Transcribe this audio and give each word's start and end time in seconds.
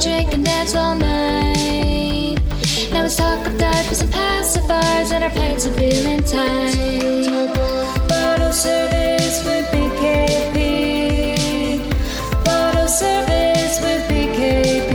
drink 0.00 0.32
and 0.32 0.44
dance 0.44 0.76
all 0.76 0.94
night. 0.94 2.38
Now 2.92 3.02
let's 3.02 3.16
talk 3.16 3.44
of 3.44 3.58
diapers 3.58 4.00
and 4.00 4.12
pacifiers 4.12 5.10
and 5.10 5.24
our 5.24 5.30
paints 5.30 5.66
are 5.66 5.72
feeling 5.72 6.22
tight. 6.22 7.48
Bottle 8.08 8.52
service 8.52 9.44
with 9.44 9.66
BKP. 9.72 10.54
Bottle 12.44 12.86
service 12.86 13.80
with 13.80 14.08
BKP. 14.08 14.94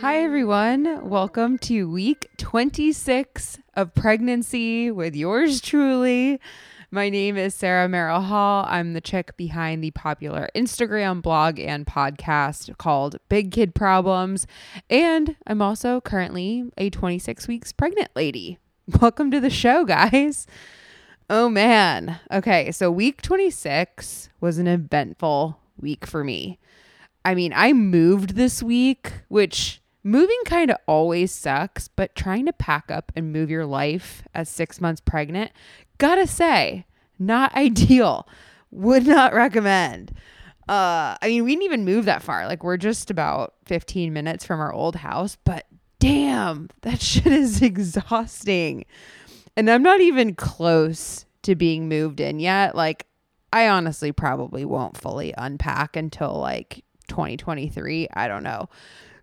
Hi, 0.00 0.22
everyone. 0.22 1.08
Welcome 1.08 1.58
to 1.58 1.90
week 1.90 2.30
26 2.36 3.58
of 3.74 3.92
pregnancy 3.94 4.92
with 4.92 5.16
yours 5.16 5.60
truly. 5.60 6.38
My 6.94 7.08
name 7.08 7.38
is 7.38 7.54
Sarah 7.54 7.88
Merrill 7.88 8.20
Hall. 8.20 8.66
I'm 8.68 8.92
the 8.92 9.00
chick 9.00 9.34
behind 9.38 9.82
the 9.82 9.92
popular 9.92 10.50
Instagram 10.54 11.22
blog 11.22 11.58
and 11.58 11.86
podcast 11.86 12.76
called 12.76 13.16
Big 13.30 13.50
Kid 13.50 13.74
Problems. 13.74 14.46
And 14.90 15.36
I'm 15.46 15.62
also 15.62 16.02
currently 16.02 16.70
a 16.76 16.90
26 16.90 17.48
weeks 17.48 17.72
pregnant 17.72 18.10
lady. 18.14 18.58
Welcome 19.00 19.30
to 19.30 19.40
the 19.40 19.48
show, 19.48 19.86
guys. 19.86 20.46
Oh, 21.30 21.48
man. 21.48 22.20
Okay, 22.30 22.70
so 22.70 22.90
week 22.90 23.22
26 23.22 24.28
was 24.42 24.58
an 24.58 24.66
eventful 24.66 25.58
week 25.80 26.04
for 26.04 26.22
me. 26.22 26.58
I 27.24 27.34
mean, 27.34 27.54
I 27.56 27.72
moved 27.72 28.34
this 28.34 28.62
week, 28.62 29.14
which 29.28 29.80
moving 30.04 30.40
kind 30.44 30.70
of 30.70 30.76
always 30.86 31.32
sucks, 31.32 31.88
but 31.88 32.14
trying 32.14 32.46
to 32.46 32.52
pack 32.52 32.90
up 32.90 33.12
and 33.14 33.32
move 33.32 33.50
your 33.50 33.66
life 33.66 34.24
as 34.34 34.48
six 34.48 34.80
months 34.80 35.00
pregnant, 35.00 35.52
gotta 36.02 36.26
say, 36.26 36.84
not 37.18 37.54
ideal. 37.56 38.28
Would 38.72 39.06
not 39.06 39.34
recommend. 39.34 40.12
Uh, 40.68 41.16
I 41.20 41.28
mean, 41.28 41.44
we 41.44 41.52
didn't 41.52 41.64
even 41.64 41.84
move 41.84 42.06
that 42.06 42.22
far. 42.22 42.46
Like, 42.46 42.64
we're 42.64 42.76
just 42.78 43.10
about 43.10 43.54
15 43.66 44.12
minutes 44.12 44.44
from 44.44 44.60
our 44.60 44.72
old 44.72 44.96
house, 44.96 45.36
but 45.44 45.66
damn, 45.98 46.70
that 46.80 47.00
shit 47.02 47.26
is 47.26 47.60
exhausting. 47.62 48.84
And 49.56 49.70
I'm 49.70 49.82
not 49.82 50.00
even 50.00 50.34
close 50.34 51.26
to 51.42 51.54
being 51.54 51.88
moved 51.88 52.20
in 52.20 52.40
yet. 52.40 52.74
Like, 52.74 53.06
I 53.52 53.68
honestly 53.68 54.10
probably 54.12 54.64
won't 54.64 54.96
fully 54.96 55.34
unpack 55.36 55.96
until 55.96 56.32
like 56.34 56.84
2023. 57.08 58.08
I 58.14 58.26
don't 58.28 58.42
know. 58.42 58.70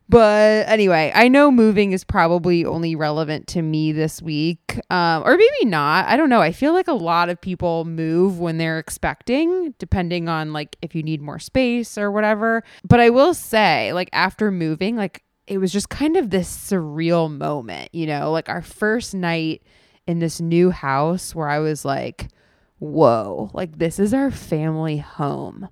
But 0.09 0.67
anyway, 0.67 1.11
I 1.13 1.27
know 1.27 1.51
moving 1.51 1.91
is 1.91 2.03
probably 2.03 2.65
only 2.65 2.95
relevant 2.95 3.45
to 3.49 3.61
me 3.61 3.91
this 3.91 4.23
week, 4.23 4.79
um, 4.89 5.21
or 5.23 5.37
maybe 5.37 5.65
not. 5.65 6.07
I 6.07 6.17
don't 6.17 6.29
know. 6.29 6.41
I 6.41 6.51
feel 6.51 6.73
like 6.73 6.87
a 6.87 6.93
lot 6.93 7.29
of 7.29 7.39
people 7.39 7.85
move 7.85 8.39
when 8.39 8.57
they're 8.57 8.79
expecting, 8.79 9.75
depending 9.77 10.27
on 10.27 10.51
like 10.51 10.77
if 10.81 10.95
you 10.95 11.03
need 11.03 11.21
more 11.21 11.37
space 11.37 11.95
or 11.95 12.11
whatever. 12.11 12.63
But 12.83 12.99
I 12.99 13.11
will 13.11 13.35
say, 13.35 13.93
like, 13.93 14.09
after 14.11 14.49
moving, 14.49 14.95
like, 14.95 15.21
it 15.45 15.59
was 15.59 15.71
just 15.71 15.89
kind 15.89 16.17
of 16.17 16.31
this 16.31 16.49
surreal 16.49 17.31
moment, 17.31 17.93
you 17.93 18.07
know, 18.07 18.31
like 18.31 18.49
our 18.49 18.63
first 18.63 19.13
night 19.13 19.61
in 20.07 20.17
this 20.17 20.41
new 20.41 20.71
house 20.71 21.35
where 21.35 21.49
I 21.49 21.59
was 21.59 21.85
like, 21.85 22.29
whoa, 22.79 23.51
like, 23.53 23.77
this 23.77 23.99
is 23.99 24.13
our 24.13 24.31
family 24.31 24.97
home. 24.97 25.69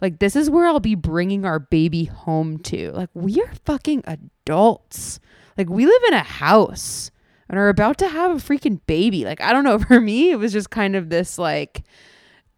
Like, 0.00 0.18
this 0.18 0.36
is 0.36 0.48
where 0.48 0.66
I'll 0.66 0.80
be 0.80 0.94
bringing 0.94 1.44
our 1.44 1.58
baby 1.58 2.04
home 2.04 2.58
to. 2.60 2.92
Like, 2.92 3.10
we 3.14 3.40
are 3.40 3.52
fucking 3.64 4.04
adults. 4.06 5.18
Like, 5.56 5.68
we 5.68 5.86
live 5.86 6.02
in 6.08 6.14
a 6.14 6.22
house 6.22 7.10
and 7.48 7.58
are 7.58 7.68
about 7.68 7.98
to 7.98 8.08
have 8.08 8.30
a 8.30 8.34
freaking 8.34 8.80
baby. 8.86 9.24
Like, 9.24 9.40
I 9.40 9.52
don't 9.52 9.64
know. 9.64 9.78
For 9.88 10.00
me, 10.00 10.30
it 10.30 10.36
was 10.36 10.52
just 10.52 10.70
kind 10.70 10.94
of 10.94 11.08
this, 11.08 11.38
like, 11.38 11.82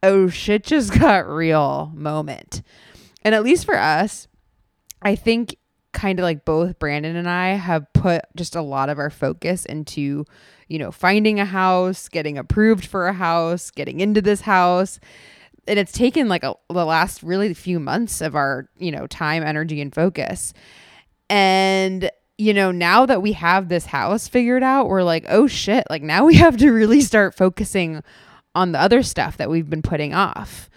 oh, 0.03 0.29
shit 0.29 0.65
just 0.65 0.93
got 0.99 1.29
real 1.29 1.93
moment. 1.95 2.63
And 3.23 3.35
at 3.35 3.43
least 3.43 3.67
for 3.67 3.77
us, 3.77 4.29
I 5.03 5.15
think 5.15 5.57
kind 5.93 6.19
of 6.19 6.23
like 6.23 6.45
both 6.45 6.79
Brandon 6.79 7.17
and 7.17 7.29
I 7.29 7.51
have 7.51 7.93
put 7.93 8.23
just 8.37 8.55
a 8.55 8.63
lot 8.63 8.89
of 8.89 8.99
our 8.99 9.11
focus 9.11 9.67
into, 9.67 10.25
you 10.69 10.79
know, 10.79 10.91
finding 10.91 11.41
a 11.41 11.45
house, 11.45 12.09
getting 12.09 12.39
approved 12.39 12.87
for 12.87 13.09
a 13.09 13.13
house, 13.13 13.71
getting 13.71 14.01
into 14.01 14.23
this 14.23 14.43
house 14.43 15.01
and 15.67 15.79
it's 15.79 15.93
taken 15.93 16.29
like 16.29 16.45
a, 16.45 16.55
the 16.69 16.85
last 16.85 17.23
really 17.23 17.53
few 17.55 17.81
months 17.81 18.21
of 18.21 18.35
our 18.35 18.69
you 18.79 18.91
know 18.91 19.07
time 19.07 19.43
energy 19.43 19.81
and 19.81 19.95
focus. 19.95 20.53
And 21.29 22.11
you 22.39 22.55
know 22.55 22.71
now 22.71 23.07
that 23.07 23.23
we 23.23 23.33
have 23.33 23.69
this 23.69 23.87
house 23.87 24.27
figured 24.27 24.63
out 24.63 24.89
we're 24.89 25.03
like 25.03 25.27
oh 25.29 25.47
shit 25.47 25.85
like 25.91 26.03
now 26.03 26.25
we 26.25 26.35
have 26.37 26.57
to 26.57 26.71
really 26.71 27.03
start 27.03 27.37
focusing 27.37 28.03
on 28.55 28.73
the 28.73 28.81
other 28.81 29.03
stuff 29.03 29.37
that 29.37 29.51
we've 29.51 29.71
been 29.71 29.83
putting 29.83 30.15
off. 30.15 30.69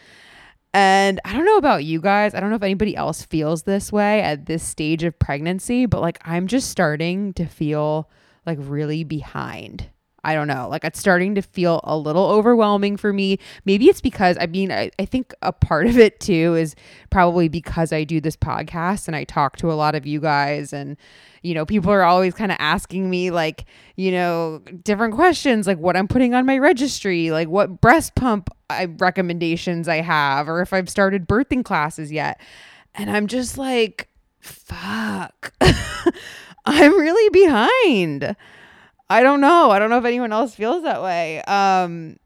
And 0.76 1.20
I 1.24 1.34
don't 1.34 1.46
know 1.46 1.58
about 1.58 1.84
you 1.84 2.02
guys. 2.02 2.34
I 2.34 2.40
don't 2.40 2.50
know 2.50 2.56
if 2.56 2.64
anybody 2.64 2.96
else 2.96 3.24
feels 3.24 3.64
this 3.64 3.92
way 3.92 4.22
at 4.22 4.48
this 4.48 4.64
stage 4.64 5.04
of 5.04 5.18
pregnancy, 5.20 5.86
but 5.86 6.02
like 6.02 6.20
I'm 6.26 6.48
just 6.48 6.70
starting 6.70 7.34
to 7.34 7.46
feel 7.46 8.10
like 8.46 8.58
really 8.62 9.04
behind 9.04 9.88
I 10.24 10.34
don't 10.34 10.48
know. 10.48 10.68
Like 10.70 10.84
it's 10.84 11.00
starting 11.00 11.36
to 11.36 11.42
feel 11.42 11.82
a 11.84 11.98
little 11.98 12.26
overwhelming 12.26 12.98
for 12.98 13.12
me. 13.12 13.40
Maybe 13.66 13.90
it's 13.90 14.02
because 14.02 14.38
I 14.40 14.46
mean, 14.48 14.72
I, 14.72 14.92
I 15.00 15.06
think 15.06 15.34
a 15.42 15.52
part 15.52 15.88
of 15.88 15.98
it 15.98 16.20
too 16.20 16.56
is 16.56 16.76
probably 17.10 17.50
because 17.50 17.92
I 17.92 18.04
do 18.04 18.22
this 18.22 18.38
podcast 18.38 19.08
and 19.08 19.16
I 19.16 19.24
talk 19.26 19.58
to 19.58 19.72
a 19.72 19.74
lot 19.74 19.96
of 19.96 20.06
you 20.06 20.20
guys 20.20 20.74
and 20.74 20.98
you 21.44 21.54
know, 21.54 21.66
people 21.66 21.92
are 21.92 22.04
always 22.04 22.34
kind 22.34 22.52
of 22.52 22.58
asking 22.60 23.10
me 23.10 23.30
like, 23.30 23.66
you 23.98 24.12
know, 24.12 24.60
different 24.82 25.14
questions 25.14 25.68
like 25.68 25.78
what 25.78 25.98
I'm 25.98 26.08
putting 26.08 26.34
on 26.34 26.46
my 26.46 26.58
registry, 26.58 27.32
like 27.32 27.50
what 27.50 27.82
breast 27.82 28.16
pump 28.16 28.50
I, 28.70 28.86
recommendations 28.86 29.90
I 29.90 29.98
have, 29.98 30.48
or 30.48 30.62
if 30.62 30.72
I've 30.72 30.90
started 30.90 31.28
birthing 31.28 31.66
classes 31.66 32.12
yet. 32.12 32.40
And 32.96 33.12
I'm 33.12 33.28
just 33.28 33.58
like, 33.58 34.08
fuck, 34.40 35.54
I'm 36.66 36.98
really 36.98 37.30
behind. 37.30 38.36
I 39.14 39.22
don't 39.22 39.42
know. 39.42 39.70
I 39.70 39.78
don't 39.78 39.92
know 39.92 40.00
if 40.00 40.06
anyone 40.06 40.34
else 40.34 40.56
feels 40.56 40.82
that 40.84 41.04
way. 41.04 41.40
Um, 41.44 42.18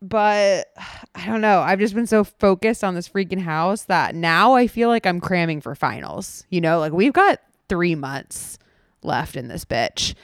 but 0.00 0.72
I 1.14 1.26
don't 1.26 1.40
know. 1.40 1.58
I've 1.58 1.80
just 1.80 1.92
been 1.92 2.06
so 2.06 2.22
focused 2.22 2.84
on 2.84 2.94
this 2.94 3.08
freaking 3.08 3.40
house 3.40 3.82
that 3.84 4.14
now 4.14 4.54
I 4.54 4.68
feel 4.68 4.88
like 4.88 5.06
I'm 5.06 5.20
cramming 5.20 5.60
for 5.60 5.74
finals. 5.74 6.44
You 6.48 6.60
know, 6.60 6.78
like 6.78 6.92
we've 6.92 7.12
got 7.12 7.40
three 7.68 7.96
months 7.96 8.58
left 9.02 9.34
in 9.34 9.48
this 9.48 9.64
bitch. 9.64 10.14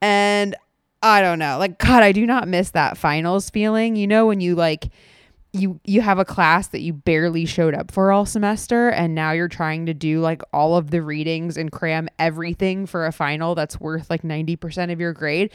And 0.00 0.56
I 1.02 1.20
don't 1.20 1.38
know. 1.38 1.58
Like, 1.58 1.78
God, 1.78 2.02
I 2.02 2.12
do 2.12 2.24
not 2.24 2.48
miss 2.48 2.70
that 2.70 2.96
finals 2.96 3.50
feeling. 3.50 3.94
You 3.94 4.06
know, 4.06 4.26
when 4.26 4.40
you 4.40 4.54
like, 4.54 4.88
you 5.52 5.78
you 5.84 6.00
have 6.00 6.18
a 6.18 6.24
class 6.24 6.68
that 6.68 6.80
you 6.80 6.92
barely 6.92 7.44
showed 7.44 7.74
up 7.74 7.90
for 7.90 8.10
all 8.10 8.24
semester 8.24 8.88
and 8.88 9.14
now 9.14 9.32
you're 9.32 9.48
trying 9.48 9.86
to 9.86 9.94
do 9.94 10.20
like 10.20 10.42
all 10.52 10.76
of 10.76 10.90
the 10.90 11.02
readings 11.02 11.56
and 11.56 11.70
cram 11.70 12.08
everything 12.18 12.86
for 12.86 13.06
a 13.06 13.12
final 13.12 13.54
that's 13.54 13.78
worth 13.78 14.08
like 14.08 14.22
90% 14.22 14.90
of 14.92 14.98
your 15.00 15.12
grade. 15.12 15.52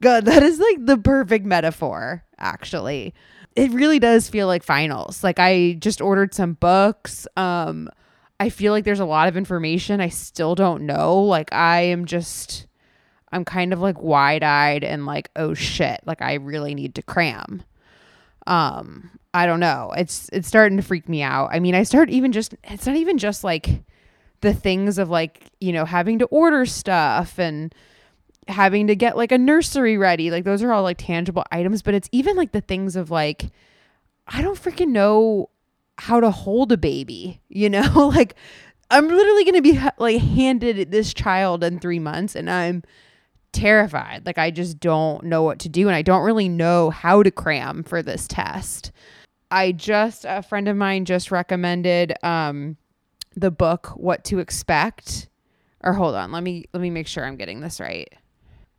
God, 0.00 0.24
that 0.24 0.42
is 0.42 0.58
like 0.58 0.86
the 0.86 0.98
perfect 0.98 1.44
metaphor, 1.44 2.24
actually. 2.38 3.14
It 3.54 3.70
really 3.70 3.98
does 3.98 4.28
feel 4.28 4.46
like 4.46 4.62
finals. 4.62 5.22
Like 5.22 5.38
I 5.38 5.74
just 5.74 6.00
ordered 6.00 6.34
some 6.34 6.54
books. 6.54 7.26
Um 7.36 7.88
I 8.40 8.50
feel 8.50 8.72
like 8.72 8.84
there's 8.84 9.00
a 9.00 9.04
lot 9.04 9.28
of 9.28 9.36
information 9.36 10.00
I 10.00 10.08
still 10.08 10.54
don't 10.56 10.82
know. 10.82 11.22
Like 11.22 11.52
I 11.52 11.82
am 11.82 12.06
just 12.06 12.66
I'm 13.30 13.44
kind 13.44 13.72
of 13.72 13.80
like 13.80 14.00
wide-eyed 14.00 14.82
and 14.84 15.04
like, 15.04 15.30
"Oh 15.36 15.52
shit, 15.52 16.00
like 16.06 16.22
I 16.22 16.34
really 16.34 16.74
need 16.74 16.94
to 16.94 17.02
cram." 17.02 17.62
Um 18.48 19.10
I 19.34 19.46
don't 19.46 19.60
know. 19.60 19.92
It's 19.96 20.28
it's 20.32 20.48
starting 20.48 20.78
to 20.78 20.82
freak 20.82 21.08
me 21.08 21.22
out. 21.22 21.50
I 21.52 21.60
mean, 21.60 21.74
I 21.74 21.84
start 21.84 22.10
even 22.10 22.32
just 22.32 22.54
it's 22.64 22.86
not 22.86 22.96
even 22.96 23.18
just 23.18 23.44
like 23.44 23.84
the 24.40 24.54
things 24.54 24.98
of 24.98 25.10
like, 25.10 25.44
you 25.60 25.72
know, 25.72 25.84
having 25.84 26.18
to 26.20 26.26
order 26.26 26.64
stuff 26.66 27.38
and 27.38 27.74
having 28.48 28.86
to 28.86 28.96
get 28.96 29.16
like 29.16 29.30
a 29.30 29.38
nursery 29.38 29.98
ready. 29.98 30.30
Like 30.30 30.44
those 30.44 30.62
are 30.62 30.72
all 30.72 30.82
like 30.82 30.98
tangible 30.98 31.44
items, 31.52 31.82
but 31.82 31.94
it's 31.94 32.08
even 32.10 32.36
like 32.36 32.52
the 32.52 32.60
things 32.60 32.96
of 32.96 33.10
like 33.10 33.50
I 34.26 34.42
don't 34.42 34.60
freaking 34.60 34.88
know 34.88 35.50
how 35.98 36.20
to 36.20 36.30
hold 36.30 36.72
a 36.72 36.76
baby, 36.76 37.40
you 37.48 37.68
know? 37.68 38.08
like 38.14 38.34
I'm 38.90 39.08
literally 39.08 39.44
going 39.44 39.54
to 39.54 39.62
be 39.62 39.80
like 39.98 40.20
handed 40.20 40.90
this 40.90 41.12
child 41.12 41.62
in 41.62 41.78
3 41.78 41.98
months 41.98 42.34
and 42.34 42.50
I'm 42.50 42.82
terrified. 43.52 44.26
Like 44.26 44.38
I 44.38 44.50
just 44.50 44.80
don't 44.80 45.24
know 45.24 45.42
what 45.42 45.58
to 45.60 45.68
do 45.68 45.88
and 45.88 45.96
I 45.96 46.02
don't 46.02 46.24
really 46.24 46.48
know 46.48 46.90
how 46.90 47.22
to 47.22 47.30
cram 47.30 47.82
for 47.82 48.02
this 48.02 48.26
test. 48.26 48.92
I 49.50 49.72
just 49.72 50.26
a 50.28 50.42
friend 50.42 50.68
of 50.68 50.76
mine 50.76 51.04
just 51.04 51.30
recommended 51.30 52.14
um 52.22 52.76
the 53.34 53.50
book 53.50 53.88
What 53.96 54.24
to 54.24 54.38
Expect. 54.38 55.28
Or 55.82 55.92
hold 55.92 56.14
on, 56.14 56.32
let 56.32 56.42
me 56.42 56.64
let 56.72 56.80
me 56.80 56.90
make 56.90 57.06
sure 57.06 57.24
I'm 57.24 57.36
getting 57.36 57.60
this 57.60 57.80
right. 57.80 58.12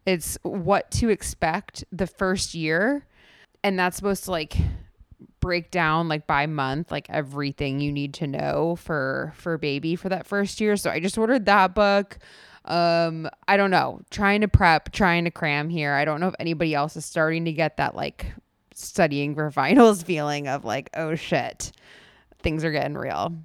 It's 0.06 0.38
What 0.44 0.92
to 0.92 1.10
Expect 1.10 1.84
the 1.92 2.08
first 2.08 2.54
year 2.54 3.06
and 3.64 3.78
that's 3.78 3.98
supposed 3.98 4.26
to 4.26 4.32
like 4.32 4.58
break 5.40 5.72
down 5.72 6.08
like 6.08 6.28
by 6.28 6.46
month 6.46 6.92
like 6.92 7.10
everything 7.10 7.80
you 7.80 7.92
need 7.92 8.14
to 8.14 8.28
know 8.28 8.76
for 8.76 9.34
for 9.36 9.58
baby 9.58 9.96
for 9.96 10.10
that 10.10 10.28
first 10.28 10.62
year. 10.62 10.76
So 10.78 10.90
I 10.90 11.00
just 11.00 11.18
ordered 11.18 11.46
that 11.46 11.74
book 11.74 12.20
um 12.70 13.28
i 13.48 13.58
don't 13.58 13.72
know 13.72 14.00
trying 14.12 14.42
to 14.42 14.48
prep 14.48 14.92
trying 14.92 15.26
to 15.26 15.32
cram 15.32 15.70
here 15.70 15.94
i 15.94 16.06
don't 16.06 16.20
know 16.20 16.28
if 16.28 16.36
anybody 16.40 16.74
else 16.74 16.96
is 16.96 17.06
starting 17.06 17.46
to 17.46 17.52
get 17.52 17.78
that 17.78 17.96
like 17.96 18.28
studying 18.80 19.36
for 19.36 19.52
finals 19.52 20.04
feeling 20.04 20.48
of 20.48 20.66
like, 20.66 20.90
oh 20.96 21.16
shit, 21.16 21.72
things 22.42 22.64
are 22.64 22.72
getting 22.72 22.98
real. 22.98 23.36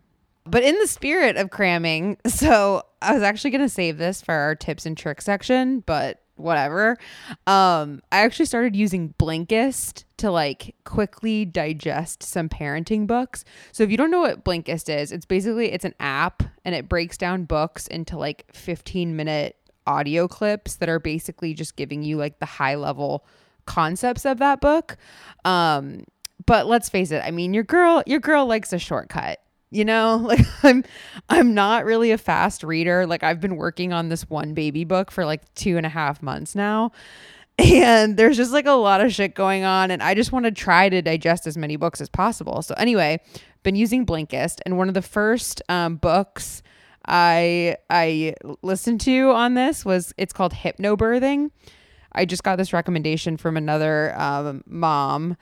But 0.47 0.62
in 0.62 0.79
the 0.79 0.87
spirit 0.87 1.37
of 1.37 1.50
cramming, 1.50 2.19
so 2.26 2.82
I 3.03 3.15
was 3.15 3.23
actually 3.23 3.50
going 3.50 3.62
to 3.62 3.69
save 3.69 3.99
this 3.99 4.23
for 4.23 4.35
our 4.35 4.55
tips 4.55 4.87
and 4.87 4.97
tricks 4.97 5.25
section, 5.25 5.81
but 5.81 6.21
whatever. 6.37 6.99
Um, 7.47 8.03
I 8.11 8.21
actually 8.21 8.47
started 8.47 8.75
using 8.75 9.15
Blinkist 9.19 10.05
to 10.19 10.31
like 10.31 10.75
quickly 10.85 11.45
digest 11.45 12.23
some 12.23 12.49
parenting 12.49 13.07
books. 13.07 13.45
So 13.73 13.83
if 13.83 13.91
you 13.91 13.97
don't 13.97 14.11
know 14.11 14.21
what 14.21 14.45
Blinkist 14.45 14.95
is, 14.95 15.13
it's 15.13 15.27
basically 15.27 15.73
it's 15.73 15.85
an 15.85 15.95
app 16.01 16.43
and 16.65 16.75
it 16.75 16.89
breaks 16.89 17.17
down 17.17 17.45
books 17.45 17.87
into 17.87 18.17
like 18.17 18.45
15 18.53 19.17
minute 19.17 19.57
audio 19.87 20.27
clips 20.27 20.77
that 20.77 20.89
are 20.89 20.99
basically 20.99 21.55
just 21.55 21.77
giving 21.77 22.03
you 22.03 22.17
like 22.17 22.39
the 22.39 22.47
high 22.47 22.75
level 22.75 23.25
concepts 23.67 24.25
of 24.25 24.39
that 24.39 24.61
book. 24.61 24.97
Um, 25.45 26.05
but 26.47 26.67
let's 26.67 26.89
face 26.89 27.11
it, 27.11 27.23
I 27.25 27.31
mean 27.31 27.55
your 27.55 27.65
girl 27.65 28.03
your 28.07 28.21
girl 28.21 28.47
likes 28.47 28.73
a 28.73 28.79
shortcut 28.79 29.41
you 29.70 29.84
know 29.84 30.16
like 30.25 30.46
i'm 30.62 30.84
i'm 31.28 31.55
not 31.55 31.84
really 31.84 32.11
a 32.11 32.19
fast 32.19 32.62
reader. 32.62 33.06
Like 33.06 33.22
i've 33.22 33.40
been 33.40 33.56
working 33.56 33.93
on 33.93 34.08
this 34.08 34.28
one 34.28 34.55
baby 34.55 34.84
book 34.84 35.11
for 35.11 35.25
like 35.25 35.43
two 35.55 35.76
and 35.76 35.87
a 35.87 35.90
half 35.90 36.22
months 36.22 36.55
now. 36.55 36.93
And 37.56 38.16
there's 38.16 38.37
just 38.37 38.50
like 38.50 38.66
a 38.66 38.72
lot 38.72 39.00
of 39.00 39.12
shit 39.12 39.37
going 39.37 39.62
on 39.62 39.93
and 39.93 40.02
i 40.02 40.14
just 40.14 40.32
want 40.32 40.44
to 40.44 40.50
try 40.50 40.88
to 40.88 41.00
digest 41.00 41.46
as 41.46 41.56
many 41.56 41.76
books 41.76 42.00
as 42.00 42.08
possible. 42.08 42.62
So 42.62 42.75
anyway 42.76 43.20
been 43.62 43.76
using 43.76 44.05
blinkist 44.05 44.58
and 44.66 44.76
one 44.76 44.88
of 44.88 44.94
the 44.94 45.02
first 45.02 45.62
um, 45.69 45.94
books 45.96 46.62
i 47.06 47.76
i 47.90 48.34
listened 48.62 49.00
to 49.02 49.31
on 49.31 49.55
this 49.55 49.84
was 49.84 50.12
it's 50.19 50.32
called 50.32 50.52
hypnobirthing. 50.52 51.50
I 52.11 52.25
just 52.25 52.43
got 52.43 52.56
this 52.56 52.72
recommendation 52.72 53.37
from 53.37 53.56
another 53.56 54.19
um, 54.19 54.62
mom 54.66 55.37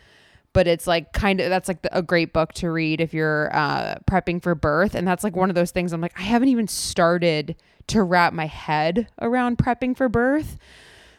but 0.52 0.66
it's 0.66 0.86
like 0.86 1.12
kind 1.12 1.40
of 1.40 1.50
that's 1.50 1.68
like 1.68 1.82
the, 1.82 1.96
a 1.96 2.02
great 2.02 2.32
book 2.32 2.52
to 2.54 2.70
read 2.70 3.00
if 3.00 3.14
you're 3.14 3.54
uh, 3.54 3.96
prepping 4.06 4.42
for 4.42 4.54
birth. 4.54 4.94
And 4.94 5.06
that's 5.06 5.24
like 5.24 5.36
one 5.36 5.48
of 5.48 5.54
those 5.54 5.70
things 5.70 5.92
i'm 5.92 6.00
like 6.00 6.18
i 6.18 6.22
haven't 6.22 6.48
even 6.48 6.68
started 6.68 7.56
to 7.88 8.02
wrap 8.02 8.32
my 8.32 8.46
head 8.46 9.08
around 9.20 9.58
prepping 9.58 9.96
for 9.96 10.08
birth. 10.08 10.58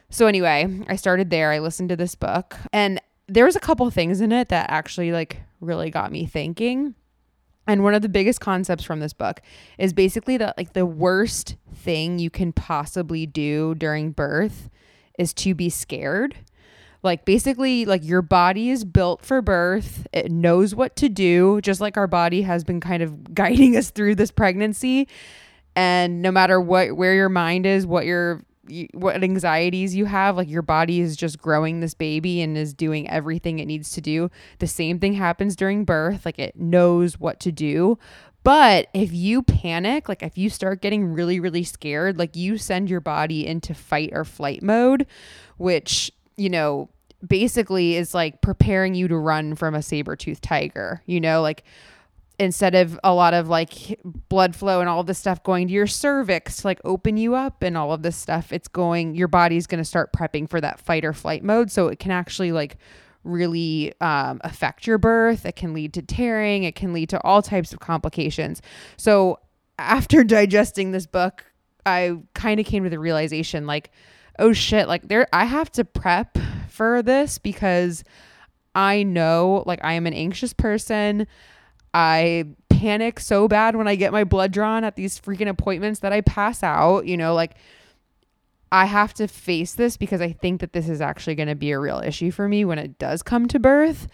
So 0.09 0.27
anyway 0.27 0.81
i 0.87 0.95
started 0.95 1.29
there. 1.29 1.51
I 1.51 1.59
listened 1.59 1.89
to 1.89 1.95
this 1.95 2.15
book 2.15 2.55
and 2.71 3.01
there 3.27 3.45
was 3.45 3.55
a 3.55 3.61
couple 3.61 3.89
things 3.89 4.21
in 4.21 4.31
it 4.31 4.49
that 4.49 4.69
actually 4.69 5.11
like 5.11 5.41
really 5.61 5.89
got 5.89 6.11
me 6.11 6.25
thinking. 6.25 6.95
And 7.65 7.81
one 7.81 7.93
of 7.93 8.01
the 8.01 8.09
biggest 8.09 8.41
concepts 8.41 8.83
from 8.83 8.99
this 8.99 9.13
book 9.13 9.41
is 9.77 9.93
basically 9.93 10.35
that 10.37 10.57
like 10.57 10.73
the 10.73 10.85
worst 10.85 11.55
thing 11.73 12.19
you 12.19 12.29
can 12.29 12.51
possibly 12.51 13.25
do 13.25 13.73
during 13.75 14.11
birth 14.11 14.69
is 15.17 15.33
to 15.35 15.55
be 15.55 15.69
scared 15.69 16.35
like 17.03 17.25
basically 17.25 17.85
like 17.85 18.03
your 18.03 18.21
body 18.21 18.69
is 18.69 18.85
built 18.85 19.23
for 19.23 19.41
birth. 19.41 20.07
It 20.13 20.31
knows 20.31 20.73
what 20.73 20.95
to 20.97 21.09
do 21.09 21.59
just 21.61 21.81
like 21.81 21.97
our 21.97 22.07
body 22.07 22.41
has 22.43 22.63
been 22.63 22.79
kind 22.79 23.03
of 23.03 23.33
guiding 23.35 23.75
us 23.75 23.91
through 23.91 24.15
this 24.15 24.31
pregnancy. 24.31 25.07
And 25.75 26.21
no 26.21 26.31
matter 26.31 26.59
what 26.59 26.95
where 26.95 27.13
your 27.13 27.29
mind 27.29 27.65
is 27.65 27.85
what 27.85 28.05
your 28.05 28.43
what 28.93 29.21
anxieties 29.21 29.93
you 29.93 30.05
have 30.05 30.37
like 30.37 30.47
your 30.47 30.61
body 30.61 31.01
is 31.01 31.17
just 31.17 31.37
growing 31.37 31.81
this 31.81 31.93
baby 31.93 32.41
and 32.41 32.57
is 32.57 32.73
doing 32.73 33.09
everything 33.09 33.59
it 33.59 33.65
needs 33.65 33.91
to 33.91 34.01
do. 34.01 34.31
The 34.59 34.67
same 34.67 34.99
thing 34.99 35.13
happens 35.13 35.57
during 35.57 35.83
birth 35.83 36.25
like 36.25 36.39
it 36.39 36.55
knows 36.55 37.19
what 37.19 37.39
to 37.41 37.51
do. 37.51 37.97
But 38.43 38.87
if 38.93 39.11
you 39.11 39.41
panic 39.41 40.07
like 40.07 40.23
if 40.23 40.37
you 40.37 40.49
start 40.49 40.81
getting 40.81 41.13
really 41.13 41.41
really 41.41 41.63
scared 41.63 42.17
like 42.17 42.37
you 42.37 42.57
send 42.57 42.89
your 42.89 43.01
body 43.01 43.45
into 43.45 43.73
fight 43.73 44.11
or 44.13 44.23
flight 44.23 44.61
mode 44.61 45.05
which 45.57 46.11
you 46.37 46.49
know 46.49 46.89
basically 47.25 47.95
is 47.95 48.13
like 48.13 48.41
preparing 48.41 48.95
you 48.95 49.07
to 49.07 49.17
run 49.17 49.55
from 49.55 49.75
a 49.75 49.81
saber-toothed 49.81 50.43
tiger 50.43 51.01
you 51.05 51.21
know 51.21 51.41
like 51.41 51.63
instead 52.39 52.73
of 52.73 52.99
a 53.03 53.13
lot 53.13 53.33
of 53.33 53.47
like 53.47 53.99
blood 54.27 54.55
flow 54.55 54.79
and 54.79 54.89
all 54.89 55.03
this 55.03 55.19
stuff 55.19 55.41
going 55.43 55.67
to 55.67 55.73
your 55.73 55.87
cervix 55.87 56.57
to 56.57 56.67
like 56.67 56.81
open 56.83 57.15
you 57.15 57.35
up 57.35 57.61
and 57.61 57.77
all 57.77 57.93
of 57.93 58.01
this 58.01 58.17
stuff 58.17 58.51
it's 58.51 58.67
going 58.67 59.15
your 59.15 59.27
body's 59.27 59.67
going 59.67 59.79
to 59.81 59.85
start 59.85 60.11
prepping 60.11 60.49
for 60.49 60.59
that 60.59 60.79
fight 60.79 61.05
or 61.05 61.13
flight 61.13 61.43
mode. 61.43 61.71
So 61.71 61.87
it 61.87 61.99
can 61.99 62.11
actually 62.11 62.51
like 62.51 62.77
really 63.23 63.93
um, 64.01 64.41
affect 64.43 64.85
your 64.85 64.97
birth. 64.97 65.45
It 65.45 65.55
can 65.55 65.73
lead 65.73 65.93
to 65.93 66.01
tearing. 66.01 66.63
It 66.63 66.75
can 66.75 66.91
lead 66.91 67.09
to 67.09 67.21
all 67.23 67.41
types 67.41 67.71
of 67.71 67.79
complications. 67.79 68.61
So 68.97 69.39
after 69.79 70.23
digesting 70.23 70.91
this 70.91 71.05
book 71.05 71.45
i 71.85 72.15
kind 72.33 72.61
of 72.61 72.65
came 72.65 72.83
to 72.85 72.89
the 72.89 72.99
realization 72.99 73.67
like 73.67 73.91
oh 74.39 74.53
shit 74.53 74.87
like 74.87 75.05
there 75.09 75.27
i 75.33 75.43
have 75.43 75.69
to 75.69 75.83
prep 75.83 76.37
for 76.73 77.01
this 77.01 77.37
because 77.37 78.03
I 78.75 79.03
know 79.03 79.63
like 79.65 79.79
I 79.83 79.93
am 79.93 80.07
an 80.07 80.13
anxious 80.13 80.53
person. 80.53 81.27
I 81.93 82.45
panic 82.69 83.19
so 83.19 83.47
bad 83.47 83.75
when 83.75 83.87
I 83.87 83.95
get 83.95 84.11
my 84.11 84.23
blood 84.23 84.51
drawn 84.51 84.83
at 84.83 84.95
these 84.95 85.19
freaking 85.19 85.47
appointments 85.47 85.99
that 85.99 86.11
I 86.11 86.21
pass 86.21 86.63
out, 86.63 87.05
you 87.05 87.15
know, 87.15 87.35
like 87.35 87.55
I 88.71 88.85
have 88.85 89.13
to 89.15 89.27
face 89.27 89.75
this 89.75 89.97
because 89.97 90.19
I 90.19 90.31
think 90.31 90.59
that 90.61 90.73
this 90.73 90.89
is 90.89 90.99
actually 90.99 91.35
going 91.35 91.47
to 91.47 91.55
be 91.55 91.71
a 91.71 91.79
real 91.79 91.99
issue 91.99 92.31
for 92.31 92.49
me 92.49 92.65
when 92.65 92.79
it 92.79 92.97
does 92.97 93.21
come 93.21 93.47
to 93.49 93.59
birth. 93.59 94.07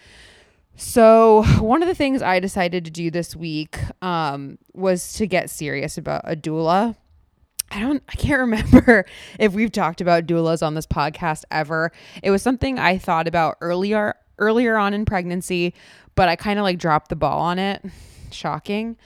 So, 0.76 1.44
one 1.60 1.82
of 1.82 1.88
the 1.88 1.96
things 1.96 2.22
I 2.22 2.40
decided 2.40 2.86
to 2.86 2.92
do 2.92 3.10
this 3.10 3.36
week 3.36 3.80
um, 4.02 4.58
was 4.74 5.14
to 5.14 5.28
get 5.28 5.50
serious 5.50 5.98
about 5.98 6.22
a 6.26 6.36
doula. 6.36 6.96
I 7.71 7.80
don't 7.80 8.04
I 8.10 8.16
can't 8.16 8.39
remember 8.39 9.06
if 9.39 9.54
we've 9.54 9.71
talked 9.71 10.01
about 10.01 10.25
doulas 10.25 10.66
on 10.66 10.75
this 10.75 10.88
podcast 10.88 11.44
ever. 11.51 11.92
It 12.24 12.31
was 12.31 12.42
something 12.42 12.80
I 12.80 12.98
thought 12.98 13.27
about 13.27 13.57
earlier 13.62 14.16
earlier 14.38 14.77
on 14.77 14.94
in 14.94 15.06
pregnancy, 15.06 15.74
but 16.16 16.30
I 16.30 16.36
kind 16.36 16.60
of 16.60 16.63
like 16.63 16.80
dropped 16.80 17.10
the 17.10 17.16
ball 17.16 17.39
on 17.42 17.60
it. 17.60 17.83
Shocking. 18.31 18.98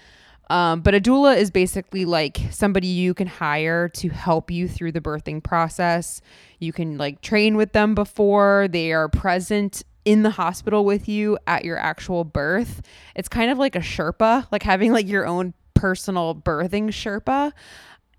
Um, 0.49 0.81
but 0.81 0.93
a 0.93 0.99
doula 0.99 1.37
is 1.37 1.49
basically 1.49 2.05
like 2.05 2.39
somebody 2.51 2.87
you 2.87 3.13
can 3.13 3.27
hire 3.27 3.89
to 3.89 4.09
help 4.09 4.51
you 4.51 4.67
through 4.67 4.91
the 4.91 5.01
birthing 5.01 5.41
process. 5.41 6.21
You 6.59 6.73
can 6.73 6.97
like 6.97 7.21
train 7.21 7.55
with 7.55 7.71
them 7.71 7.95
before 7.95 8.67
they 8.69 8.91
are 8.91 9.07
present 9.07 9.83
in 10.05 10.23
the 10.23 10.31
hospital 10.31 10.83
with 10.83 11.07
you 11.07 11.37
at 11.47 11.63
your 11.63 11.77
actual 11.77 12.25
birth. 12.25 12.81
It's 13.15 13.29
kind 13.29 13.51
of 13.51 13.57
like 13.57 13.75
a 13.75 13.79
Sherpa, 13.79 14.47
like 14.51 14.63
having 14.63 14.91
like 14.91 15.07
your 15.07 15.25
own 15.25 15.53
personal 15.73 16.35
birthing 16.35 16.87
Sherpa 16.89 17.51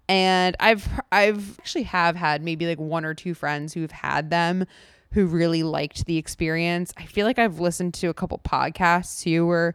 and 0.09 0.57
I've 0.61 0.89
I've 1.11 1.59
actually 1.59 1.85
have 1.85 2.17
had 2.17 2.43
maybe 2.43 2.67
like 2.67 2.79
one 2.79 3.05
or 3.05 3.15
two 3.15 3.35
friends 3.35 3.73
who've 3.73 3.91
had 3.91 4.31
them 4.31 4.67
who 5.13 5.27
really 5.27 5.63
liked 5.63 6.07
the 6.07 6.19
experience. 6.19 6.93
I 6.97 7.07
feel 7.07 7.27
like 7.27 7.39
I've 7.39 7.61
listened 7.61 7.95
to 7.95 8.09
a 8.09 8.15
couple 8.15 8.39
podcasts 8.39 9.23
too 9.23 9.47
where 9.47 9.75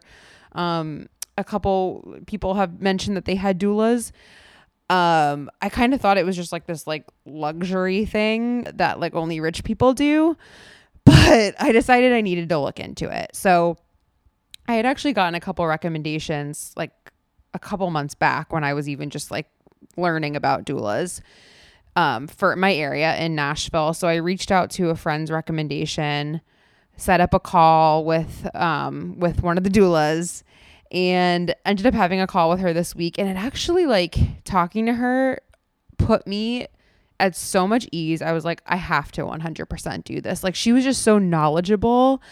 um 0.52 1.08
a 1.38 1.44
couple 1.44 2.18
people 2.26 2.54
have 2.54 2.80
mentioned 2.80 3.16
that 3.16 3.24
they 3.24 3.34
had 3.34 3.58
doulas. 3.58 4.12
Um 4.88 5.50
I 5.60 5.68
kind 5.68 5.94
of 5.94 6.00
thought 6.00 6.18
it 6.18 6.26
was 6.26 6.36
just 6.36 6.52
like 6.52 6.66
this 6.66 6.86
like 6.86 7.06
luxury 7.24 8.04
thing 8.04 8.64
that 8.74 9.00
like 9.00 9.14
only 9.14 9.40
rich 9.40 9.64
people 9.64 9.94
do, 9.94 10.36
but 11.04 11.54
I 11.60 11.72
decided 11.72 12.12
I 12.12 12.20
needed 12.20 12.48
to 12.50 12.58
look 12.58 12.78
into 12.78 13.08
it. 13.08 13.34
So 13.34 13.76
I 14.68 14.74
had 14.74 14.86
actually 14.86 15.14
gotten 15.14 15.34
a 15.34 15.40
couple 15.40 15.66
recommendations 15.66 16.72
like 16.76 16.92
a 17.52 17.58
couple 17.58 17.90
months 17.90 18.14
back 18.14 18.52
when 18.52 18.62
I 18.62 18.74
was 18.74 18.88
even 18.88 19.10
just 19.10 19.32
like 19.32 19.48
learning 19.96 20.36
about 20.36 20.64
doulas 20.64 21.20
um, 21.96 22.26
for 22.26 22.54
my 22.56 22.72
area 22.72 23.16
in 23.16 23.34
Nashville. 23.34 23.94
So 23.94 24.08
I 24.08 24.16
reached 24.16 24.50
out 24.50 24.70
to 24.72 24.90
a 24.90 24.96
friend's 24.96 25.30
recommendation, 25.30 26.40
set 26.96 27.20
up 27.20 27.34
a 27.34 27.40
call 27.40 28.04
with 28.04 28.48
um, 28.54 29.18
with 29.18 29.42
one 29.42 29.58
of 29.58 29.64
the 29.64 29.70
doulas, 29.70 30.42
and 30.90 31.54
ended 31.64 31.86
up 31.86 31.94
having 31.94 32.20
a 32.20 32.26
call 32.26 32.50
with 32.50 32.60
her 32.60 32.72
this 32.72 32.94
week. 32.94 33.18
And 33.18 33.28
it 33.28 33.36
actually 33.36 33.86
like 33.86 34.16
talking 34.44 34.86
to 34.86 34.94
her 34.94 35.40
put 35.98 36.26
me 36.26 36.66
at 37.18 37.36
so 37.36 37.68
much 37.68 37.86
ease. 37.92 38.22
I 38.22 38.32
was 38.32 38.44
like, 38.44 38.62
I 38.66 38.76
have 38.76 39.12
to 39.12 39.22
100% 39.22 40.04
do 40.04 40.20
this. 40.20 40.42
Like 40.42 40.54
she 40.54 40.72
was 40.72 40.84
just 40.84 41.02
so 41.02 41.18
knowledgeable. 41.18 42.22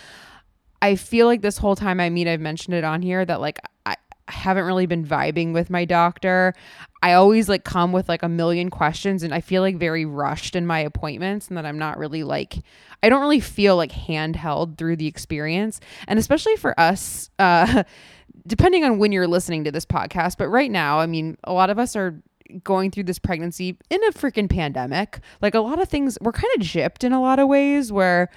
I 0.80 0.96
feel 0.96 1.26
like 1.26 1.42
this 1.42 1.58
whole 1.58 1.76
time 1.76 2.00
I 2.00 2.08
mean 2.08 2.26
I've 2.26 2.40
mentioned 2.40 2.74
it 2.74 2.84
on 2.84 3.02
here 3.02 3.24
that 3.24 3.40
like 3.40 3.58
I, 3.84 3.96
haven't 4.32 4.64
really 4.64 4.86
been 4.86 5.04
vibing 5.04 5.52
with 5.52 5.70
my 5.70 5.84
doctor. 5.84 6.54
I 7.02 7.12
always 7.12 7.48
like 7.48 7.64
come 7.64 7.92
with 7.92 8.08
like 8.08 8.22
a 8.22 8.28
million 8.28 8.70
questions 8.70 9.22
and 9.22 9.32
I 9.32 9.40
feel 9.40 9.62
like 9.62 9.76
very 9.76 10.04
rushed 10.04 10.56
in 10.56 10.66
my 10.66 10.80
appointments 10.80 11.48
and 11.48 11.56
that 11.56 11.64
I'm 11.64 11.78
not 11.78 11.98
really 11.98 12.24
like 12.24 12.56
I 13.02 13.08
don't 13.08 13.20
really 13.20 13.40
feel 13.40 13.76
like 13.76 13.92
handheld 13.92 14.76
through 14.78 14.96
the 14.96 15.06
experience. 15.06 15.80
And 16.06 16.18
especially 16.18 16.56
for 16.56 16.78
us 16.78 17.30
uh 17.38 17.84
depending 18.46 18.84
on 18.84 18.98
when 18.98 19.12
you're 19.12 19.28
listening 19.28 19.64
to 19.64 19.70
this 19.70 19.84
podcast, 19.84 20.38
but 20.38 20.48
right 20.48 20.70
now, 20.70 20.98
I 20.98 21.06
mean, 21.06 21.36
a 21.44 21.52
lot 21.52 21.70
of 21.70 21.78
us 21.78 21.94
are 21.94 22.22
going 22.64 22.90
through 22.90 23.04
this 23.04 23.18
pregnancy 23.18 23.78
in 23.90 24.02
a 24.04 24.10
freaking 24.10 24.48
pandemic. 24.48 25.20
Like 25.42 25.54
a 25.54 25.60
lot 25.60 25.80
of 25.80 25.88
things 25.88 26.18
we're 26.20 26.32
kind 26.32 26.52
of 26.56 26.62
gypped 26.62 27.04
in 27.04 27.12
a 27.12 27.20
lot 27.20 27.38
of 27.38 27.48
ways 27.48 27.92
where 27.92 28.30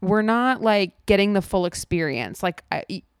we're 0.00 0.22
not 0.22 0.62
like 0.62 0.92
getting 1.06 1.32
the 1.32 1.42
full 1.42 1.66
experience. 1.66 2.42
Like 2.42 2.64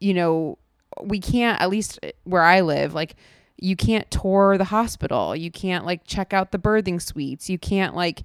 you 0.00 0.14
know, 0.14 0.58
we 1.04 1.20
can't 1.20 1.60
at 1.60 1.70
least 1.70 1.98
eh, 2.02 2.12
where 2.24 2.42
I 2.42 2.60
live 2.60 2.94
like 2.94 3.16
you 3.60 3.76
can't 3.76 4.10
tour 4.10 4.56
the 4.56 4.64
hospital 4.64 5.34
you 5.34 5.50
can't 5.50 5.84
like 5.84 6.04
check 6.04 6.32
out 6.32 6.52
the 6.52 6.58
birthing 6.58 7.00
suites 7.00 7.50
you 7.50 7.58
can't 7.58 7.94
like 7.94 8.22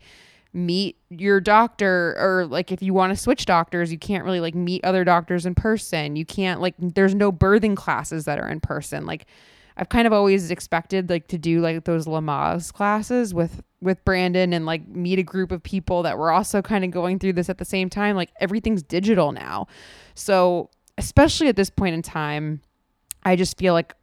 meet 0.55 0.97
your 1.09 1.41
doctor 1.41 2.15
or 2.19 2.45
like 2.45 2.71
if 2.71 2.81
you 2.83 2.93
want 2.93 3.11
to 3.11 3.17
switch 3.17 3.45
doctors 3.45 3.91
you 3.91 3.97
can't 3.97 4.23
really 4.23 4.39
like 4.39 4.53
meet 4.53 4.83
other 4.85 5.03
doctors 5.03 5.45
in 5.45 5.55
person 5.55 6.15
you 6.15 6.25
can't 6.25 6.61
like 6.61 6.75
there's 6.77 7.15
no 7.15 7.31
birthing 7.31 7.75
classes 7.75 8.25
that 8.25 8.39
are 8.39 8.47
in 8.47 8.59
person 8.59 9.05
like 9.05 9.25
I've 9.75 9.89
kind 9.89 10.05
of 10.05 10.13
always 10.13 10.51
expected 10.51 11.09
like 11.09 11.27
to 11.29 11.37
do 11.37 11.59
like 11.59 11.85
those 11.85 12.05
Lamaze 12.05 12.71
classes 12.71 13.33
with 13.33 13.63
with 13.81 14.03
Brandon 14.05 14.53
and 14.53 14.65
like 14.65 14.87
meet 14.87 15.19
a 15.19 15.23
group 15.23 15.51
of 15.51 15.61
people 15.61 16.03
that 16.03 16.17
were 16.17 16.31
also 16.31 16.61
kind 16.61 16.83
of 16.83 16.91
going 16.91 17.19
through 17.19 17.33
this 17.33 17.49
at 17.49 17.57
the 17.57 17.65
same 17.65 17.89
time. 17.89 18.15
Like 18.15 18.31
everything's 18.39 18.83
digital 18.83 19.31
now. 19.31 19.67
So, 20.15 20.69
especially 20.97 21.47
at 21.47 21.55
this 21.55 21.69
point 21.69 21.95
in 21.95 22.01
time, 22.01 22.61
I 23.23 23.35
just 23.35 23.57
feel 23.57 23.73
like 23.73 23.93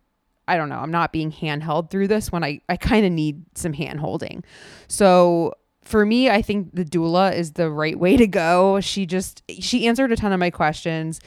I 0.49 0.57
don't 0.57 0.69
know, 0.69 0.79
I'm 0.79 0.91
not 0.91 1.13
being 1.13 1.31
handheld 1.31 1.91
through 1.91 2.09
this 2.09 2.33
when 2.33 2.43
I 2.43 2.61
I 2.69 2.77
kind 2.77 3.07
of 3.07 3.13
need 3.13 3.45
some 3.55 3.73
hand 3.73 4.01
holding. 4.01 4.43
So, 4.89 5.55
for 5.83 6.05
me, 6.05 6.29
I 6.29 6.43
think 6.43 6.75
the 6.75 6.85
doula 6.85 7.35
is 7.35 7.53
the 7.53 7.71
right 7.71 7.99
way 7.99 8.17
to 8.17 8.27
go. 8.27 8.81
She 8.81 9.07
just 9.07 9.43
she 9.49 9.87
answered 9.87 10.13
a 10.13 10.17
ton 10.17 10.33
of 10.33 10.41
my 10.41 10.51
questions 10.51 11.21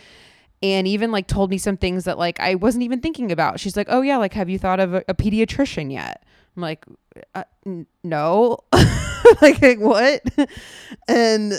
and 0.63 0.87
even 0.87 1.11
like 1.11 1.27
told 1.27 1.49
me 1.49 1.57
some 1.57 1.75
things 1.75 2.05
that 2.05 2.17
like 2.17 2.39
I 2.39 2.55
wasn't 2.55 2.83
even 2.83 3.01
thinking 3.01 3.31
about. 3.31 3.59
She's 3.59 3.75
like, 3.77 3.87
"Oh 3.89 4.01
yeah, 4.01 4.17
like 4.17 4.33
have 4.33 4.49
you 4.49 4.57
thought 4.57 4.79
of 4.79 4.93
a, 4.93 5.03
a 5.07 5.13
pediatrician 5.13 5.91
yet?" 5.91 6.23
I'm 6.55 6.61
like, 6.61 6.85
uh, 7.35 7.43
"No." 8.03 8.59
like, 9.41 9.61
like 9.61 9.79
what? 9.79 10.21
and 11.07 11.53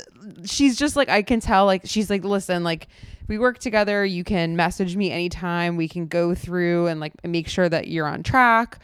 she's 0.45 0.77
just 0.77 0.97
like 0.97 1.09
I 1.09 1.23
can 1.23 1.41
tell 1.41 1.67
like 1.67 1.83
she's 1.85 2.09
like, 2.09 2.25
"Listen, 2.25 2.65
like 2.65 2.89
we 3.29 3.39
work 3.39 3.59
together. 3.59 4.05
You 4.05 4.25
can 4.25 4.57
message 4.57 4.97
me 4.97 5.11
anytime. 5.11 5.77
We 5.77 5.89
can 5.89 6.07
go 6.07 6.35
through 6.35 6.89
and 6.89 7.01
like 7.01 7.13
make 7.25 7.49
sure 7.49 7.69
that 7.69 7.89
you're 7.89 8.07
on 8.07 8.23
track." 8.23 8.79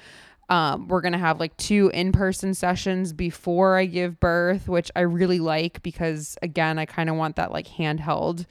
Um, 0.51 0.89
we're 0.89 1.01
going 1.01 1.13
to 1.13 1.19
have 1.19 1.39
like 1.39 1.57
two 1.57 1.93
in 1.95 2.11
person 2.11 2.55
sessions 2.55 3.13
before 3.13 3.77
I 3.77 3.87
give 3.87 4.19
birth, 4.19 4.69
which 4.69 4.91
I 4.97 5.01
really 5.03 5.39
like 5.39 5.81
because, 5.85 6.37
again, 6.43 6.77
I 6.77 6.87
kind 6.87 7.09
of 7.09 7.15
want 7.15 7.37
that 7.37 7.53
like 7.53 7.69
handheld 7.69 8.47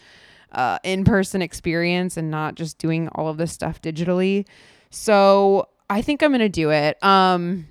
uh, 0.54 0.80
in 0.84 1.04
person 1.04 1.42
experience 1.42 2.16
and 2.16 2.32
not 2.32 2.56
just 2.56 2.78
doing 2.78 3.10
all 3.10 3.28
of 3.28 3.38
this 3.38 3.52
stuff 3.52 3.82
digitally. 3.82 4.46
So 4.90 5.68
I 5.90 6.02
think 6.02 6.24
I'm 6.24 6.32
going 6.32 6.40
to 6.40 6.50
do 6.50 6.72
it. 6.72 7.04
Um, 7.04 7.68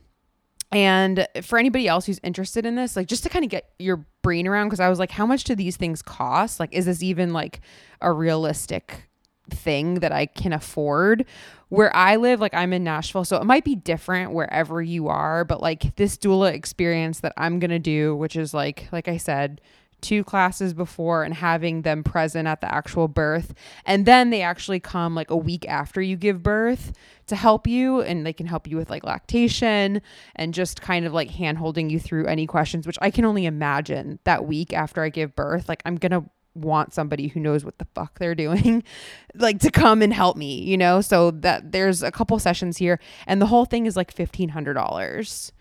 and 0.70 1.26
for 1.42 1.58
anybody 1.58 1.88
else 1.88 2.06
who's 2.06 2.20
interested 2.22 2.66
in 2.66 2.74
this, 2.74 2.96
like 2.96 3.06
just 3.06 3.22
to 3.22 3.28
kind 3.28 3.44
of 3.44 3.50
get 3.50 3.70
your 3.78 4.04
brain 4.22 4.46
around, 4.46 4.66
because 4.66 4.80
I 4.80 4.88
was 4.88 4.98
like, 4.98 5.10
how 5.10 5.26
much 5.26 5.44
do 5.44 5.54
these 5.54 5.76
things 5.76 6.02
cost? 6.02 6.60
Like, 6.60 6.72
is 6.72 6.86
this 6.86 7.02
even 7.02 7.32
like 7.32 7.60
a 8.00 8.12
realistic 8.12 9.08
thing 9.50 9.94
that 10.00 10.12
I 10.12 10.26
can 10.26 10.52
afford? 10.52 11.24
Where 11.70 11.94
I 11.94 12.16
live, 12.16 12.40
like 12.40 12.54
I'm 12.54 12.72
in 12.72 12.84
Nashville, 12.84 13.24
so 13.24 13.36
it 13.36 13.44
might 13.44 13.64
be 13.64 13.76
different 13.76 14.32
wherever 14.32 14.82
you 14.82 15.08
are, 15.08 15.44
but 15.44 15.62
like 15.62 15.96
this 15.96 16.16
doula 16.16 16.52
experience 16.52 17.20
that 17.20 17.32
I'm 17.36 17.60
to 17.60 17.78
do, 17.78 18.16
which 18.16 18.36
is 18.36 18.52
like, 18.52 18.88
like 18.92 19.08
I 19.08 19.16
said, 19.16 19.60
two 20.00 20.24
classes 20.24 20.74
before 20.74 21.24
and 21.24 21.34
having 21.34 21.82
them 21.82 22.04
present 22.04 22.46
at 22.46 22.60
the 22.60 22.72
actual 22.72 23.08
birth. 23.08 23.54
And 23.84 24.06
then 24.06 24.30
they 24.30 24.42
actually 24.42 24.80
come 24.80 25.14
like 25.14 25.30
a 25.30 25.36
week 25.36 25.68
after 25.68 26.00
you 26.00 26.16
give 26.16 26.42
birth 26.42 26.92
to 27.26 27.36
help 27.36 27.66
you 27.66 28.00
and 28.00 28.24
they 28.24 28.32
can 28.32 28.46
help 28.46 28.66
you 28.66 28.76
with 28.76 28.90
like 28.90 29.04
lactation 29.04 30.00
and 30.36 30.54
just 30.54 30.80
kind 30.80 31.04
of 31.04 31.12
like 31.12 31.30
hand 31.30 31.58
holding 31.58 31.90
you 31.90 31.98
through 31.98 32.26
any 32.26 32.46
questions, 32.46 32.86
which 32.86 32.98
I 33.00 33.10
can 33.10 33.24
only 33.24 33.46
imagine 33.46 34.18
that 34.24 34.46
week 34.46 34.72
after 34.72 35.02
I 35.02 35.08
give 35.08 35.34
birth. 35.34 35.68
Like 35.68 35.82
I'm 35.84 35.96
going 35.96 36.12
to 36.12 36.24
want 36.54 36.92
somebody 36.92 37.28
who 37.28 37.40
knows 37.40 37.64
what 37.64 37.78
the 37.78 37.86
fuck 37.94 38.18
they're 38.18 38.34
doing 38.34 38.82
like 39.34 39.60
to 39.60 39.70
come 39.70 40.02
and 40.02 40.12
help 40.12 40.36
me, 40.36 40.60
you 40.60 40.76
know? 40.76 41.00
So 41.00 41.30
that 41.32 41.72
there's 41.72 42.02
a 42.02 42.10
couple 42.10 42.38
sessions 42.38 42.76
here 42.76 42.98
and 43.26 43.40
the 43.40 43.46
whole 43.46 43.64
thing 43.64 43.86
is 43.86 43.96
like 43.96 44.14
$1500. 44.14 45.52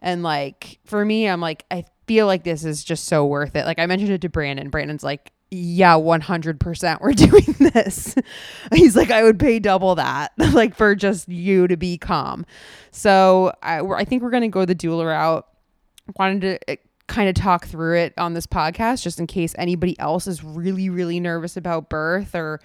And 0.00 0.22
like 0.22 0.80
for 0.84 1.04
me, 1.04 1.28
I'm 1.28 1.40
like 1.40 1.64
I 1.70 1.84
feel 2.06 2.26
like 2.26 2.44
this 2.44 2.64
is 2.64 2.84
just 2.84 3.04
so 3.04 3.24
worth 3.24 3.56
it. 3.56 3.66
Like 3.66 3.78
I 3.78 3.86
mentioned 3.86 4.10
it 4.10 4.20
to 4.22 4.28
Brandon. 4.28 4.70
Brandon's 4.70 5.04
like, 5.04 5.32
yeah, 5.50 5.94
100% 5.94 7.00
we're 7.00 7.12
doing 7.12 7.72
this. 7.72 8.14
He's 8.74 8.96
like, 8.96 9.10
I 9.10 9.22
would 9.22 9.38
pay 9.38 9.58
double 9.58 9.94
that, 9.96 10.32
like 10.52 10.74
for 10.74 10.94
just 10.94 11.28
you 11.28 11.68
to 11.68 11.76
be 11.76 11.98
calm. 11.98 12.46
So 12.90 13.52
I, 13.62 13.80
I 13.80 14.04
think 14.04 14.22
we're 14.22 14.30
going 14.30 14.42
to 14.42 14.48
go 14.48 14.64
the 14.64 14.74
doula 14.74 15.06
route. 15.06 15.46
Wanted 16.18 16.40
to 16.40 16.70
eh, 16.70 16.76
kind 17.06 17.28
of 17.28 17.34
talk 17.34 17.66
through 17.66 17.98
it 17.98 18.14
on 18.16 18.32
this 18.32 18.46
podcast 18.46 19.02
just 19.02 19.20
in 19.20 19.26
case 19.26 19.54
anybody 19.58 19.98
else 20.00 20.26
is 20.26 20.42
really, 20.42 20.88
really 20.88 21.20
nervous 21.20 21.56
about 21.56 21.90
birth 21.90 22.34
or 22.34 22.60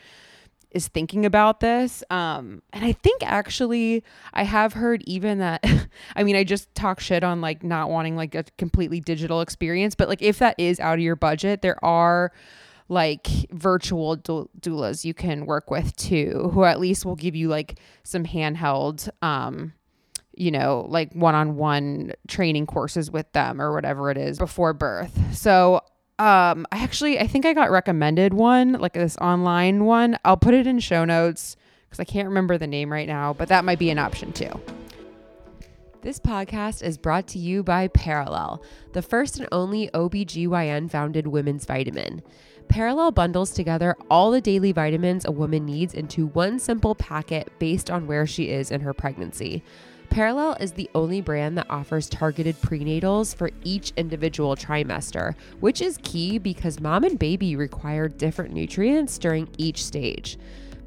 is 0.77 0.87
thinking 0.87 1.25
about 1.25 1.59
this. 1.59 2.03
Um, 2.09 2.61
and 2.71 2.85
I 2.85 2.93
think 2.93 3.21
actually 3.23 4.03
I 4.33 4.43
have 4.43 4.73
heard 4.73 5.03
even 5.05 5.39
that 5.39 5.65
I 6.15 6.23
mean 6.23 6.37
I 6.37 6.45
just 6.45 6.73
talk 6.73 7.01
shit 7.01 7.23
on 7.23 7.41
like 7.41 7.63
not 7.63 7.89
wanting 7.89 8.15
like 8.15 8.33
a 8.35 8.45
completely 8.57 9.01
digital 9.01 9.41
experience, 9.41 9.95
but 9.95 10.07
like 10.07 10.21
if 10.21 10.39
that 10.39 10.55
is 10.57 10.79
out 10.79 10.93
of 10.93 11.01
your 11.01 11.17
budget, 11.17 11.61
there 11.61 11.83
are 11.83 12.31
like 12.87 13.27
virtual 13.51 14.15
doulas 14.15 15.03
you 15.03 15.13
can 15.13 15.45
work 15.45 15.69
with 15.69 15.93
too, 15.97 16.51
who 16.53 16.63
at 16.63 16.79
least 16.79 17.05
will 17.05 17.17
give 17.17 17.35
you 17.35 17.49
like 17.49 17.79
some 18.03 18.23
handheld 18.23 19.09
um 19.21 19.73
you 20.39 20.51
know, 20.51 20.85
like 20.87 21.11
one-on-one 21.13 22.11
training 22.27 22.67
courses 22.67 23.09
with 23.09 23.29
them 23.31 23.59
or 23.59 23.73
whatever 23.73 24.11
it 24.11 24.17
is 24.19 24.37
before 24.37 24.71
birth. 24.71 25.35
So 25.35 25.81
um 26.19 26.65
i 26.71 26.77
actually 26.83 27.19
i 27.19 27.27
think 27.27 27.45
i 27.45 27.53
got 27.53 27.69
recommended 27.71 28.33
one 28.33 28.73
like 28.73 28.93
this 28.93 29.17
online 29.17 29.85
one 29.85 30.17
i'll 30.25 30.37
put 30.37 30.53
it 30.53 30.65
in 30.65 30.79
show 30.79 31.05
notes 31.05 31.55
because 31.85 31.99
i 31.99 32.03
can't 32.03 32.27
remember 32.27 32.57
the 32.57 32.67
name 32.67 32.91
right 32.91 33.07
now 33.07 33.33
but 33.33 33.49
that 33.49 33.63
might 33.63 33.79
be 33.79 33.89
an 33.89 33.99
option 33.99 34.31
too 34.33 34.49
this 36.07 36.19
podcast 36.19 36.83
is 36.83 36.97
brought 36.97 37.27
to 37.27 37.37
you 37.37 37.63
by 37.63 37.89
Perelel, 37.89 38.63
the 38.93 39.01
first 39.01 39.39
and 39.39 39.47
only 39.51 39.89
OBGYN 39.89 40.89
founded 40.89 41.27
women's 41.27 41.65
vitamin. 41.65 42.21
Perelel 42.69 43.13
bundles 43.13 43.51
together 43.51 43.95
all 44.09 44.31
the 44.31 44.39
daily 44.39 44.71
vitamins 44.71 45.25
a 45.25 45.31
woman 45.31 45.65
needs 45.65 45.93
into 45.93 46.27
one 46.27 46.59
simple 46.59 46.95
packet 46.95 47.51
based 47.59 47.89
on 47.89 48.07
where 48.07 48.25
she 48.27 48.49
is 48.49 48.71
in 48.71 48.81
her 48.81 48.93
pregnancy. 48.93 49.63
Perelel 50.09 50.59
is 50.59 50.71
the 50.71 50.89
only 50.95 51.21
brand 51.21 51.57
that 51.57 51.69
offers 51.69 52.09
targeted 52.09 52.59
prenatals 52.61 53.35
for 53.35 53.51
each 53.63 53.93
individual 53.97 54.55
trimester, 54.55 55.35
which 55.59 55.81
is 55.81 55.99
key 56.01 56.37
because 56.37 56.79
mom 56.79 57.03
and 57.03 57.19
baby 57.19 57.55
require 57.55 58.07
different 58.07 58.53
nutrients 58.53 59.17
during 59.17 59.47
each 59.57 59.85
stage. 59.85 60.37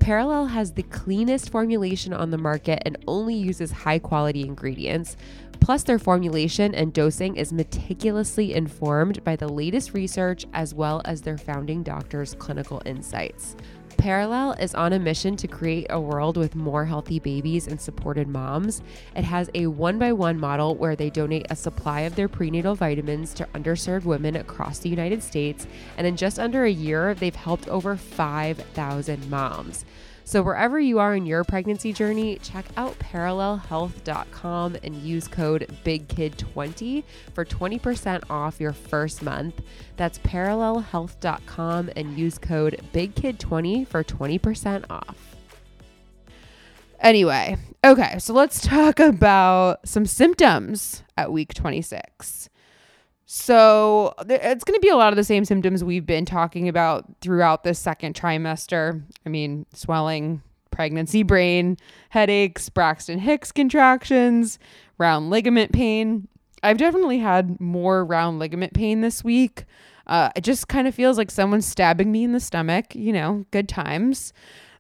Perelel 0.01 0.49
has 0.49 0.73
the 0.73 0.83
cleanest 0.85 1.51
formulation 1.51 2.13
on 2.13 2.31
the 2.31 2.39
market 2.39 2.83
and 2.87 2.97
only 3.07 3.35
uses 3.35 3.71
high 3.71 3.99
quality 3.99 4.43
ingredients. 4.43 5.17
Plus, 5.61 5.83
their 5.83 5.99
formulation 5.99 6.75
and 6.75 6.93
dosing 6.93 7.37
is 7.37 7.53
meticulously 7.53 8.55
informed 8.55 9.23
by 9.25 9.37
the 9.37 9.47
latest 9.47 9.93
research 9.93 10.47
as 10.55 10.75
well 10.75 11.03
as 11.05 11.21
their 11.21 11.37
founding 11.37 11.83
doctor's 11.83 12.35
clinical 12.35 12.81
insights. 12.87 13.55
Perelel 14.01 14.59
is 14.59 14.75
on 14.75 14.95
a 14.95 14.99
mission 14.99 15.37
to 15.37 15.47
create 15.47 15.87
a 15.91 16.01
world 16.01 16.39
with 16.39 16.55
more 16.57 16.87
healthy 16.87 17.19
babies 17.19 17.67
and 17.67 17.79
supported 17.79 18.29
moms. 18.29 18.81
It 19.15 19.25
has 19.25 19.51
a 19.55 19.67
one 19.67 19.99
by 19.99 20.15
one 20.15 20.41
model 20.41 20.75
where 20.75 20.97
they 20.97 21.11
donate 21.11 21.45
a 21.51 21.57
supply 21.57 22.01
of 22.01 22.17
their 22.17 22.27
prenatal 22.27 22.75
vitamins 22.75 23.35
to 23.35 23.45
underserved 23.55 24.05
women 24.05 24.37
across 24.37 24.79
the 24.79 24.89
United 24.89 25.23
States. 25.23 25.67
And 25.99 26.07
in 26.07 26.17
just 26.17 26.39
under 26.39 26.65
a 26.65 26.71
year, 26.71 27.13
they've 27.13 27.35
helped 27.35 27.69
over 27.69 27.95
5,000 27.95 29.29
moms. 29.29 29.85
So, 30.31 30.43
wherever 30.43 30.79
you 30.79 31.01
are 31.01 31.17
in 31.17 31.27
your 31.27 31.43
pregnancy 31.43 31.93
journey, 31.93 32.39
check 32.41 32.65
out 32.77 32.97
perelelhealth.com 33.01 34.77
and 34.85 34.95
use 34.95 35.27
code 35.27 35.67
BIGKID20 35.85 37.03
for 37.35 37.45
20% 37.45 38.23
off 38.31 38.61
your 38.61 38.73
first 38.73 39.23
month. 39.23 39.61
That's 39.97 40.21
perelelhealth.com 40.21 41.91
and 41.97 42.17
use 42.17 42.39
code 42.39 42.81
BIGKID20 42.95 43.89
for 43.89 44.05
20% 44.05 44.85
off. 44.89 45.35
Anyway, 47.01 47.57
okay, 47.85 48.21
so 48.21 48.33
let's 48.33 48.61
talk 48.61 49.01
about 49.01 49.81
some 49.85 50.07
symptoms 50.07 51.03
at 51.17 51.33
week 51.33 51.53
26. 51.55 52.49
So 53.33 54.13
it's 54.29 54.65
going 54.65 54.77
to 54.77 54.81
be 54.81 54.89
a 54.89 54.97
lot 54.97 55.13
of 55.13 55.17
the 55.17 55.23
same 55.23 55.45
symptoms 55.45 55.85
we've 55.85 56.05
been 56.05 56.25
talking 56.25 56.69
about 56.69 57.05
throughout 57.21 57.63
this 57.63 57.79
second 57.79 58.17
trimester. 58.17 59.01
I 59.25 59.29
mean, 59.29 59.67
swelling, 59.73 60.43
pregnancy 60.73 61.23
brain, 61.23 61.77
headaches, 62.09 62.69
Braxton 62.69 63.21
Hicks 63.21 63.53
contractions, 63.53 64.59
round 64.99 65.31
ligament 65.31 65.71
pain. 65.71 66.27
I've 66.65 66.79
definitely 66.79 67.21
had 67.21 67.61
more 67.61 68.05
round 68.05 68.41
ligament 68.41 68.75
pain 68.75 69.01
this 69.01 69.23
week. 69.23 69.65
Uh, 70.09 70.31
it 70.35 70.43
just 70.43 70.67
kind 70.67 70.89
of 70.89 70.95
feels 70.97 71.17
like 71.17 71.31
someone's 71.31 71.67
stabbing 71.67 72.11
me 72.11 72.25
in 72.25 72.33
the 72.33 72.41
stomach, 72.41 72.97
you 72.97 73.13
know, 73.13 73.47
good 73.53 73.69
times. 73.69 74.33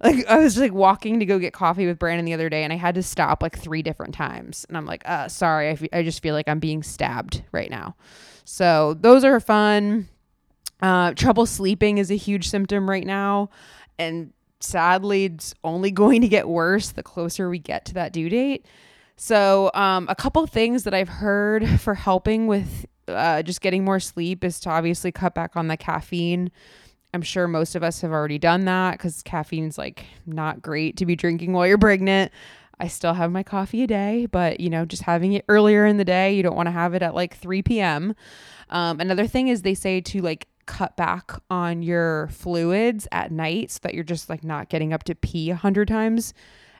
Like 0.02 0.26
I 0.26 0.38
was 0.38 0.56
like 0.56 0.72
walking 0.72 1.20
to 1.20 1.26
go 1.26 1.38
get 1.38 1.52
coffee 1.52 1.86
with 1.86 1.98
Brandon 1.98 2.24
the 2.24 2.32
other 2.32 2.48
day 2.48 2.64
and 2.64 2.72
I 2.72 2.76
had 2.76 2.94
to 2.96 3.02
stop 3.02 3.42
like 3.42 3.56
three 3.56 3.82
different 3.82 4.14
times. 4.14 4.64
And 4.68 4.76
I'm 4.76 4.86
like, 4.86 5.08
uh, 5.08 5.28
sorry, 5.28 5.68
I, 5.68 5.72
f- 5.72 5.88
I 5.92 6.02
just 6.02 6.22
feel 6.22 6.34
like 6.34 6.48
I'm 6.48 6.58
being 6.58 6.82
stabbed 6.82 7.44
right 7.52 7.70
now. 7.70 7.94
So 8.50 8.94
those 8.94 9.22
are 9.22 9.38
fun. 9.38 10.08
Uh, 10.82 11.14
trouble 11.14 11.46
sleeping 11.46 11.98
is 11.98 12.10
a 12.10 12.16
huge 12.16 12.48
symptom 12.48 12.90
right 12.90 13.06
now. 13.06 13.50
And 13.96 14.32
sadly, 14.58 15.26
it's 15.26 15.54
only 15.62 15.90
going 15.92 16.20
to 16.22 16.28
get 16.28 16.48
worse 16.48 16.90
the 16.90 17.04
closer 17.04 17.48
we 17.48 17.60
get 17.60 17.84
to 17.86 17.94
that 17.94 18.12
due 18.12 18.28
date. 18.28 18.66
So, 19.14 19.70
um, 19.74 20.06
a 20.08 20.16
couple 20.16 20.44
things 20.48 20.82
that 20.84 20.94
I've 20.94 21.08
heard 21.08 21.80
for 21.80 21.94
helping 21.94 22.48
with 22.48 22.86
uh, 23.06 23.42
just 23.42 23.60
getting 23.60 23.84
more 23.84 24.00
sleep 24.00 24.42
is 24.42 24.58
to 24.60 24.70
obviously 24.70 25.12
cut 25.12 25.32
back 25.32 25.56
on 25.56 25.68
the 25.68 25.76
caffeine. 25.76 26.50
I'm 27.14 27.22
sure 27.22 27.46
most 27.46 27.76
of 27.76 27.84
us 27.84 28.00
have 28.00 28.10
already 28.10 28.38
done 28.38 28.64
that 28.64 28.92
because 28.92 29.22
caffeine's 29.22 29.78
like 29.78 30.06
not 30.26 30.60
great 30.60 30.96
to 30.96 31.06
be 31.06 31.14
drinking 31.14 31.52
while 31.52 31.66
you're 31.66 31.78
pregnant. 31.78 32.32
I 32.80 32.88
still 32.88 33.14
have 33.14 33.30
my 33.30 33.42
coffee 33.42 33.82
a 33.82 33.86
day, 33.86 34.26
but 34.26 34.58
you 34.60 34.70
know, 34.70 34.84
just 34.84 35.02
having 35.02 35.34
it 35.34 35.44
earlier 35.48 35.86
in 35.86 35.98
the 35.98 36.04
day, 36.04 36.34
you 36.34 36.42
don't 36.42 36.56
want 36.56 36.66
to 36.66 36.72
have 36.72 36.94
it 36.94 37.02
at 37.02 37.14
like 37.14 37.36
3 37.36 37.62
p.m. 37.62 38.14
Um, 38.70 39.00
another 39.00 39.26
thing 39.26 39.48
is 39.48 39.62
they 39.62 39.74
say 39.74 40.00
to 40.00 40.20
like 40.22 40.48
cut 40.66 40.96
back 40.96 41.32
on 41.50 41.82
your 41.82 42.28
fluids 42.28 43.06
at 43.12 43.32
night 43.32 43.70
so 43.70 43.80
that 43.82 43.92
you're 43.92 44.04
just 44.04 44.30
like 44.30 44.44
not 44.44 44.68
getting 44.68 44.92
up 44.92 45.02
to 45.04 45.14
pee 45.14 45.50
a 45.50 45.56
hundred 45.56 45.88
times 45.88 46.32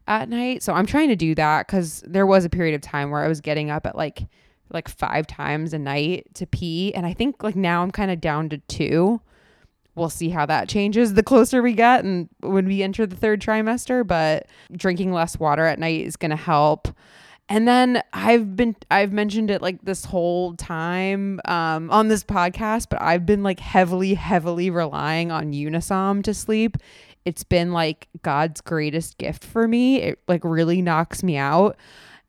at 0.07 0.29
night. 0.29 0.63
So 0.63 0.73
I'm 0.73 0.87
trying 0.87 1.09
to 1.09 1.17
do 1.17 1.35
that 1.35 1.67
because 1.67 2.03
there 2.07 2.27
was 2.27 2.45
a 2.45 2.51
period 2.51 2.75
of 2.75 2.81
time 2.81 3.11
where 3.11 3.25
I 3.25 3.29
was 3.29 3.41
getting 3.41 3.71
up 3.71 3.87
at 3.87 3.97
like 3.97 4.27
like 4.73 4.89
five 4.89 5.27
times 5.27 5.75
a 5.75 5.79
night 5.79 6.29
to 6.35 6.47
pee, 6.47 6.95
and 6.95 7.05
I 7.05 7.13
think 7.13 7.43
like 7.43 7.57
now 7.57 7.83
I'm 7.83 7.91
kind 7.91 8.11
of 8.11 8.21
down 8.21 8.49
to 8.51 8.59
two. 8.59 9.21
We'll 9.95 10.11
see 10.11 10.29
how 10.29 10.47
that 10.47 10.69
changes 10.69 11.15
the 11.15 11.23
closer 11.23 11.63
we 11.63 11.73
get 11.73 12.05
and 12.05 12.29
when 12.41 12.67
we 12.67 12.83
enter 12.83 13.07
the 13.07 13.17
third 13.17 13.41
trimester. 13.41 14.07
But 14.07 14.47
drinking 14.73 15.13
less 15.13 15.39
water 15.39 15.67
at 15.67 15.79
night 15.79 16.07
is 16.07 16.17
going 16.17 16.31
to 16.31 16.37
help. 16.37 16.89
And 17.51 17.67
then 17.67 18.01
I've 18.13 18.55
been 18.55 18.77
I've 18.93 19.13
mentioned 19.13 19.51
it 19.51 19.61
like 19.61 19.83
this 19.83 20.05
whole 20.05 20.55
time 20.55 21.41
um, 21.47 21.91
on 21.91 22.07
this 22.07 22.23
podcast, 22.23 22.87
but 22.89 23.03
I've 23.03 23.27
been 23.27 23.43
like 23.43 23.59
heavily 23.59 24.15
heavily 24.15 24.71
relying 24.71 25.33
on 25.33 25.53
Unisom 25.53 26.23
to 26.23 26.33
sleep. 26.33 26.77
It's 27.25 27.43
been 27.43 27.73
like 27.73 28.07
God's 28.23 28.61
greatest 28.61 29.19
gift 29.19 29.45
for 29.45 29.67
me. 29.67 30.01
It 30.01 30.21
like 30.29 30.45
really 30.45 30.81
knocks 30.81 31.25
me 31.25 31.37
out. 31.37 31.77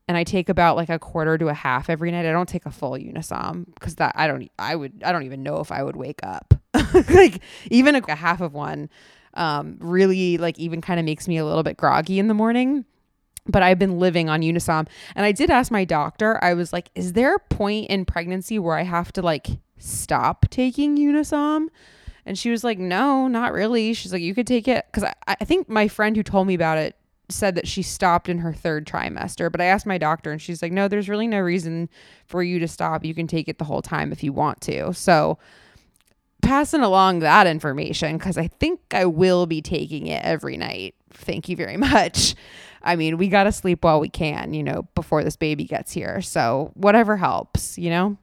And 0.08 0.18
I 0.18 0.24
take 0.24 0.50
about 0.50 0.76
like 0.76 0.90
a 0.90 0.98
quarter 1.00 1.38
to 1.38 1.50
a 1.50 1.54
half 1.54 1.90
every 1.90 2.10
night. 2.10 2.26
I 2.26 2.32
don't 2.32 2.50
take 2.50 2.66
a 2.66 2.72
full 2.72 2.94
Unisom 2.94 3.66
because 3.76 3.96
that 3.98 4.14
I 4.16 4.26
don't 4.26 4.50
I 4.58 4.76
would 4.76 5.04
I 5.06 5.12
don't 5.12 5.24
even 5.24 5.44
know 5.44 5.60
if 5.60 5.72
I 5.72 5.84
would 5.84 5.96
wake 5.96 6.22
up. 6.24 6.56
like 7.10 7.42
even 7.70 7.96
a, 7.96 8.02
a 8.08 8.16
half 8.16 8.42
of 8.42 8.54
one 8.54 8.90
um, 9.34 9.78
really 9.80 10.38
like 10.38 10.58
even 10.60 10.82
kind 10.82 11.00
of 11.00 11.06
makes 11.06 11.28
me 11.28 11.38
a 11.38 11.46
little 11.46 11.64
bit 11.64 11.78
groggy 11.78 12.20
in 12.20 12.28
the 12.28 12.34
morning 12.34 12.86
but 13.48 13.64
I've 13.64 13.80
been 13.80 14.00
living 14.00 14.30
on 14.30 14.42
Unisom. 14.42 14.88
And 15.16 15.26
I 15.26 15.32
did 15.32 15.50
ask 15.50 15.72
my 15.72 15.86
doctor, 15.86 16.44
I 16.44 16.54
was 16.54 16.72
like, 16.72 16.90
is 16.96 17.14
there 17.14 17.36
a 17.36 17.40
point 17.40 17.90
in 17.90 18.06
pregnancy 18.06 18.60
where 18.60 18.78
I 18.78 18.84
have 18.84 19.12
to 19.14 19.22
like 19.22 19.48
stop 19.78 20.46
taking 20.50 20.98
Unisom? 20.98 21.68
And 22.26 22.38
she 22.38 22.52
was 22.52 22.64
like, 22.64 22.78
no, 22.78 23.28
not 23.28 23.52
really. 23.52 23.94
She's 23.94 24.14
like, 24.14 24.22
you 24.22 24.36
could 24.36 24.48
take 24.48 24.68
it. 24.68 24.86
Cause 24.92 25.04
I, 25.04 25.14
I 25.28 25.46
think 25.46 25.68
my 25.68 25.88
friend 25.88 26.16
who 26.16 26.24
told 26.24 26.48
me 26.48 26.54
about 26.54 26.78
it 26.78 26.96
said 27.30 27.56
that 27.56 27.68
she 27.68 27.82
stopped 27.82 28.30
in 28.30 28.40
her 28.40 28.54
third 28.54 28.86
trimester. 28.86 29.52
But 29.52 29.62
I 29.62 29.66
asked 29.66 29.86
my 29.86 29.98
doctor 29.98 30.32
and 30.32 30.42
she's 30.42 30.62
like, 30.62 30.72
no, 30.72 30.88
there's 30.88 31.10
really 31.10 31.28
no 31.28 31.40
reason 31.40 31.90
for 32.28 32.44
you 32.44 32.60
to 32.60 32.68
stop. 32.68 33.04
You 33.04 33.16
can 33.16 33.26
take 33.26 33.48
it 33.48 33.58
the 33.58 33.66
whole 33.66 33.82
time 33.82 34.12
if 34.12 34.24
you 34.24 34.34
want 34.34 34.62
to. 34.62 34.94
So 34.94 35.40
passing 36.42 36.82
along 36.82 37.20
that 37.20 37.48
information 37.48 38.18
because 38.18 38.38
I 38.38 38.48
think 38.48 38.80
I 38.92 39.06
will 39.06 39.46
be 39.46 39.62
taking 39.62 40.08
it 40.08 40.24
every 40.24 40.58
night. 40.58 40.96
Thank 41.12 41.50
you 41.50 41.56
very 41.56 41.78
much. 41.78 42.36
I 42.84 42.96
mean, 42.96 43.18
we 43.18 43.28
got 43.28 43.44
to 43.44 43.52
sleep 43.52 43.84
while 43.84 44.00
we 44.00 44.10
can, 44.10 44.54
you 44.54 44.64
know, 44.64 44.88
before 44.96 45.24
this 45.24 45.36
baby 45.36 45.66
gets 45.66 45.92
here. 45.92 46.22
So, 46.22 46.72
whatever 46.74 47.18
helps, 47.18 47.78
you 47.78 47.90
know? 47.90 48.18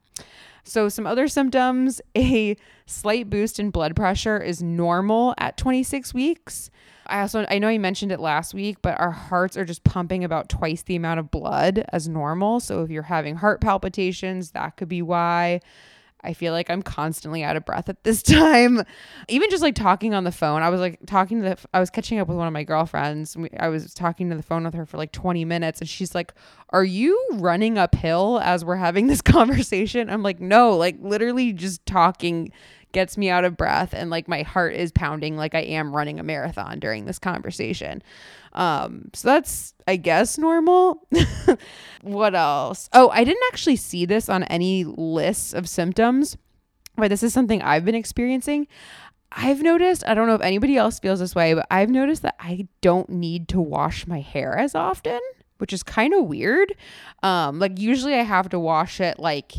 So, 0.64 0.88
some 0.88 1.06
other 1.06 1.28
symptoms 1.28 2.00
a 2.16 2.56
slight 2.86 3.30
boost 3.30 3.60
in 3.60 3.70
blood 3.70 3.94
pressure 3.94 4.38
is 4.38 4.62
normal 4.62 5.34
at 5.38 5.56
26 5.56 6.12
weeks. 6.12 6.70
I 7.06 7.20
also, 7.20 7.46
I 7.48 7.58
know 7.58 7.70
you 7.70 7.80
mentioned 7.80 8.12
it 8.12 8.20
last 8.20 8.52
week, 8.52 8.82
but 8.82 9.00
our 9.00 9.12
hearts 9.12 9.56
are 9.56 9.64
just 9.64 9.82
pumping 9.84 10.24
about 10.24 10.50
twice 10.50 10.82
the 10.82 10.96
amount 10.96 11.20
of 11.20 11.30
blood 11.30 11.84
as 11.90 12.08
normal. 12.08 12.60
So, 12.60 12.82
if 12.82 12.90
you're 12.90 13.04
having 13.04 13.36
heart 13.36 13.60
palpitations, 13.60 14.50
that 14.50 14.76
could 14.76 14.88
be 14.88 15.02
why. 15.02 15.60
I 16.22 16.32
feel 16.32 16.52
like 16.52 16.68
I'm 16.68 16.82
constantly 16.82 17.44
out 17.44 17.56
of 17.56 17.64
breath 17.64 17.88
at 17.88 18.02
this 18.04 18.22
time. 18.24 18.82
Even 19.28 19.50
just 19.50 19.62
like 19.62 19.74
talking 19.74 20.14
on 20.14 20.24
the 20.24 20.32
phone, 20.32 20.62
I 20.62 20.68
was 20.68 20.80
like 20.80 20.98
talking 21.06 21.42
to 21.42 21.50
the, 21.50 21.58
I 21.72 21.80
was 21.80 21.90
catching 21.90 22.18
up 22.18 22.28
with 22.28 22.36
one 22.36 22.46
of 22.46 22.52
my 22.52 22.64
girlfriends. 22.64 23.36
I 23.58 23.68
was 23.68 23.94
talking 23.94 24.30
to 24.30 24.36
the 24.36 24.42
phone 24.42 24.64
with 24.64 24.74
her 24.74 24.86
for 24.86 24.96
like 24.96 25.12
20 25.12 25.44
minutes 25.44 25.80
and 25.80 25.88
she's 25.88 26.14
like, 26.14 26.32
Are 26.70 26.84
you 26.84 27.18
running 27.34 27.78
uphill 27.78 28.40
as 28.40 28.64
we're 28.64 28.76
having 28.76 29.06
this 29.06 29.22
conversation? 29.22 30.10
I'm 30.10 30.22
like, 30.22 30.40
No, 30.40 30.76
like 30.76 30.96
literally 31.00 31.52
just 31.52 31.84
talking 31.86 32.52
gets 32.92 33.16
me 33.16 33.30
out 33.30 33.44
of 33.44 33.56
breath 33.56 33.92
and 33.92 34.10
like 34.10 34.28
my 34.28 34.42
heart 34.42 34.74
is 34.74 34.92
pounding 34.92 35.36
like 35.36 35.54
I 35.54 35.60
am 35.60 35.94
running 35.94 36.18
a 36.18 36.22
marathon 36.22 36.78
during 36.78 37.04
this 37.04 37.18
conversation. 37.18 38.02
Um, 38.52 39.10
so 39.14 39.28
that's 39.28 39.74
I 39.86 39.96
guess 39.96 40.38
normal. 40.38 41.06
what 42.02 42.34
else? 42.34 42.88
Oh, 42.92 43.10
I 43.10 43.24
didn't 43.24 43.44
actually 43.52 43.76
see 43.76 44.04
this 44.04 44.28
on 44.28 44.44
any 44.44 44.84
lists 44.84 45.52
of 45.52 45.68
symptoms, 45.68 46.36
but 46.96 47.08
this 47.08 47.22
is 47.22 47.32
something 47.32 47.62
I've 47.62 47.84
been 47.84 47.94
experiencing. 47.94 48.66
I've 49.30 49.62
noticed, 49.62 50.04
I 50.06 50.14
don't 50.14 50.26
know 50.26 50.34
if 50.34 50.40
anybody 50.40 50.76
else 50.76 50.98
feels 50.98 51.20
this 51.20 51.34
way, 51.34 51.52
but 51.54 51.66
I've 51.70 51.90
noticed 51.90 52.22
that 52.22 52.36
I 52.40 52.66
don't 52.80 53.10
need 53.10 53.48
to 53.48 53.60
wash 53.60 54.06
my 54.06 54.20
hair 54.20 54.56
as 54.56 54.74
often, 54.74 55.20
which 55.58 55.72
is 55.72 55.82
kind 55.82 56.14
of 56.14 56.24
weird. 56.24 56.74
Um, 57.22 57.58
like 57.58 57.78
usually 57.78 58.14
I 58.14 58.22
have 58.22 58.48
to 58.50 58.58
wash 58.58 59.00
it 59.00 59.18
like 59.18 59.52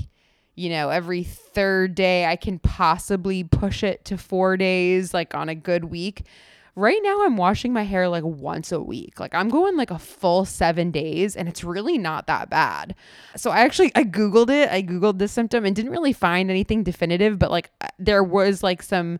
you 0.60 0.70
know, 0.70 0.90
every 0.90 1.24
third 1.24 1.96
day 1.96 2.26
I 2.26 2.36
can 2.36 2.60
possibly 2.60 3.44
push 3.44 3.84
it 3.84 4.04
to 4.06 4.18
4 4.18 4.58
days 4.58 5.14
like 5.14 5.34
on 5.34 5.48
a 5.48 5.56
good 5.56 5.86
week. 5.86 6.26
Right 6.76 7.00
now, 7.02 7.26
I'm 7.26 7.36
washing 7.36 7.74
my 7.74 7.84
hair 7.84 8.08
like 8.08 8.24
once 8.24 8.72
a 8.72 8.80
week. 8.80 9.20
Like 9.20 9.34
I'm 9.34 9.50
going 9.50 9.76
like 9.76 9.92
a 9.92 10.00
full 10.00 10.46
seven 10.46 10.92
days, 10.92 11.36
and 11.36 11.50
it's 11.50 11.64
really 11.64 11.98
not 11.98 12.28
that 12.28 12.50
bad. 12.50 12.96
So 13.36 13.52
I 13.52 13.62
actually 13.62 13.92
I 13.96 14.04
googled 14.04 14.50
it. 14.50 14.70
I 14.70 14.82
googled 14.84 15.18
this 15.18 15.32
symptom 15.32 15.66
and 15.66 15.76
didn't 15.76 15.92
really 15.92 16.14
find 16.14 16.50
anything 16.50 16.84
definitive, 16.84 17.38
but 17.40 17.52
like 17.52 17.72
uh, 17.82 17.88
there 17.98 18.24
was 18.24 18.64
like 18.64 18.82
some 18.82 19.20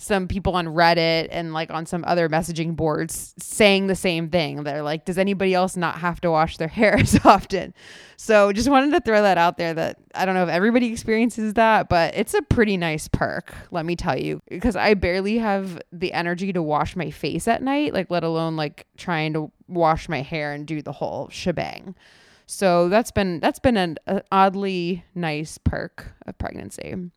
some 0.00 0.26
people 0.26 0.54
on 0.56 0.64
Reddit 0.64 1.28
and 1.30 1.52
like 1.52 1.70
on 1.70 1.84
some 1.84 2.04
other 2.06 2.26
messaging 2.26 2.74
boards 2.74 3.34
saying 3.38 3.86
the 3.86 3.94
same 3.94 4.30
thing. 4.30 4.64
They're 4.64 4.82
like, 4.82 5.04
does 5.04 5.18
anybody 5.18 5.52
else 5.52 5.76
not 5.76 5.98
have 5.98 6.22
to 6.22 6.30
wash 6.30 6.56
their 6.56 6.68
hair 6.80 6.96
as 6.96 7.20
often? 7.22 7.74
So 8.16 8.50
just 8.52 8.70
wanted 8.70 8.92
to 8.92 9.00
throw 9.00 9.20
that 9.20 9.36
out 9.36 9.58
there 9.58 9.74
that 9.74 9.98
I 10.14 10.24
don't 10.24 10.34
know 10.34 10.44
if 10.44 10.48
everybody 10.48 10.90
experiences 10.90 11.52
that, 11.54 11.90
but 11.90 12.14
it's 12.16 12.32
a 12.32 12.40
pretty 12.40 12.78
nice 12.78 13.08
perk, 13.08 13.54
let 13.70 13.84
me 13.84 13.94
tell 13.94 14.18
you, 14.18 14.40
because 14.48 14.74
I 14.74 14.94
barely 14.94 15.36
have 15.36 15.78
the 15.92 16.14
energy 16.14 16.50
to 16.54 16.62
wash 16.62 16.96
my 16.96 17.10
face 17.10 17.46
at 17.46 17.62
night, 17.62 17.92
like 17.92 18.10
let 18.10 18.24
alone 18.24 18.56
like 18.56 18.86
trying 18.96 19.34
to 19.34 19.52
wash 19.68 20.08
my 20.08 20.22
hair 20.22 20.52
and 20.52 20.66
do 20.66 20.80
the 20.80 20.92
whole 20.92 21.28
shebang. 21.28 21.94
So 22.46 22.88
that's 22.88 23.10
been 23.10 23.38
that's 23.40 23.58
been 23.58 23.76
an, 23.76 23.98
an 24.06 24.22
oddly 24.32 25.04
nice 25.14 25.58
perk 25.58 26.14
of 26.26 26.38
pregnancy. 26.38 27.10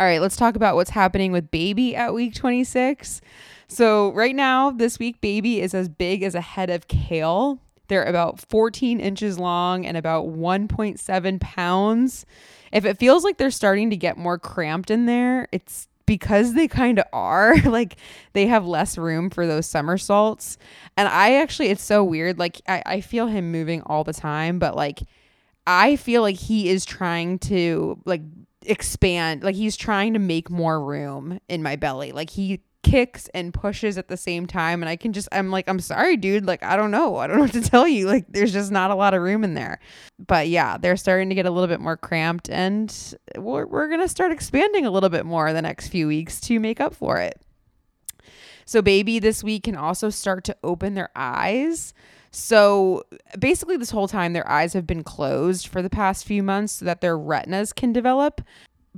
All 0.00 0.06
right, 0.06 0.20
let's 0.20 0.36
talk 0.36 0.54
about 0.54 0.76
what's 0.76 0.90
happening 0.90 1.32
with 1.32 1.50
baby 1.50 1.96
at 1.96 2.14
week 2.14 2.32
26. 2.32 3.20
So, 3.66 4.12
right 4.12 4.34
now, 4.34 4.70
this 4.70 4.96
week, 5.00 5.20
baby 5.20 5.60
is 5.60 5.74
as 5.74 5.88
big 5.88 6.22
as 6.22 6.36
a 6.36 6.40
head 6.40 6.70
of 6.70 6.86
kale. 6.86 7.58
They're 7.88 8.04
about 8.04 8.38
14 8.48 9.00
inches 9.00 9.40
long 9.40 9.84
and 9.84 9.96
about 9.96 10.26
1.7 10.26 11.40
pounds. 11.40 12.26
If 12.70 12.84
it 12.84 12.98
feels 12.98 13.24
like 13.24 13.38
they're 13.38 13.50
starting 13.50 13.90
to 13.90 13.96
get 13.96 14.16
more 14.16 14.38
cramped 14.38 14.92
in 14.92 15.06
there, 15.06 15.48
it's 15.50 15.88
because 16.06 16.54
they 16.54 16.68
kind 16.68 17.00
of 17.00 17.06
are. 17.12 17.56
like 17.64 17.96
they 18.34 18.46
have 18.46 18.64
less 18.64 18.96
room 18.98 19.30
for 19.30 19.48
those 19.48 19.66
somersaults. 19.66 20.58
And 20.96 21.08
I 21.08 21.34
actually, 21.34 21.70
it's 21.70 21.82
so 21.82 22.04
weird. 22.04 22.38
Like 22.38 22.60
I, 22.68 22.84
I 22.86 23.00
feel 23.00 23.26
him 23.26 23.50
moving 23.50 23.82
all 23.82 24.04
the 24.04 24.12
time, 24.12 24.60
but 24.60 24.76
like 24.76 25.00
I 25.66 25.96
feel 25.96 26.22
like 26.22 26.36
he 26.36 26.68
is 26.68 26.84
trying 26.84 27.40
to 27.40 28.00
like 28.04 28.22
expand 28.68 29.42
like 29.42 29.54
he's 29.54 29.76
trying 29.76 30.12
to 30.12 30.18
make 30.18 30.50
more 30.50 30.82
room 30.82 31.40
in 31.48 31.62
my 31.62 31.76
belly. 31.76 32.12
Like 32.12 32.30
he 32.30 32.62
kicks 32.84 33.28
and 33.34 33.52
pushes 33.52 33.98
at 33.98 34.08
the 34.08 34.16
same 34.16 34.46
time 34.46 34.82
and 34.82 34.88
I 34.88 34.96
can 34.96 35.12
just 35.12 35.28
I'm 35.32 35.50
like 35.50 35.68
I'm 35.68 35.80
sorry 35.80 36.16
dude. 36.16 36.46
Like 36.46 36.62
I 36.62 36.76
don't 36.76 36.90
know. 36.90 37.16
I 37.16 37.26
don't 37.26 37.36
know 37.36 37.42
what 37.42 37.52
to 37.52 37.60
tell 37.60 37.88
you. 37.88 38.06
Like 38.06 38.26
there's 38.28 38.52
just 38.52 38.70
not 38.70 38.90
a 38.90 38.94
lot 38.94 39.14
of 39.14 39.22
room 39.22 39.44
in 39.44 39.54
there. 39.54 39.80
But 40.24 40.48
yeah 40.48 40.78
they're 40.78 40.96
starting 40.96 41.28
to 41.28 41.34
get 41.34 41.46
a 41.46 41.50
little 41.50 41.68
bit 41.68 41.80
more 41.80 41.96
cramped 41.96 42.48
and 42.48 42.94
we're, 43.36 43.66
we're 43.66 43.88
gonna 43.88 44.08
start 44.08 44.32
expanding 44.32 44.86
a 44.86 44.90
little 44.90 45.10
bit 45.10 45.26
more 45.26 45.52
the 45.52 45.62
next 45.62 45.88
few 45.88 46.06
weeks 46.06 46.40
to 46.42 46.60
make 46.60 46.80
up 46.80 46.94
for 46.94 47.18
it. 47.18 47.40
So 48.64 48.82
baby 48.82 49.18
this 49.18 49.42
week 49.42 49.64
can 49.64 49.76
also 49.76 50.10
start 50.10 50.44
to 50.44 50.56
open 50.62 50.94
their 50.94 51.10
eyes 51.16 51.94
so 52.30 53.04
basically, 53.38 53.76
this 53.76 53.90
whole 53.90 54.08
time, 54.08 54.32
their 54.32 54.48
eyes 54.48 54.72
have 54.74 54.86
been 54.86 55.02
closed 55.02 55.66
for 55.66 55.82
the 55.82 55.90
past 55.90 56.24
few 56.24 56.42
months 56.42 56.74
so 56.74 56.84
that 56.84 57.00
their 57.00 57.18
retinas 57.18 57.72
can 57.72 57.92
develop. 57.92 58.42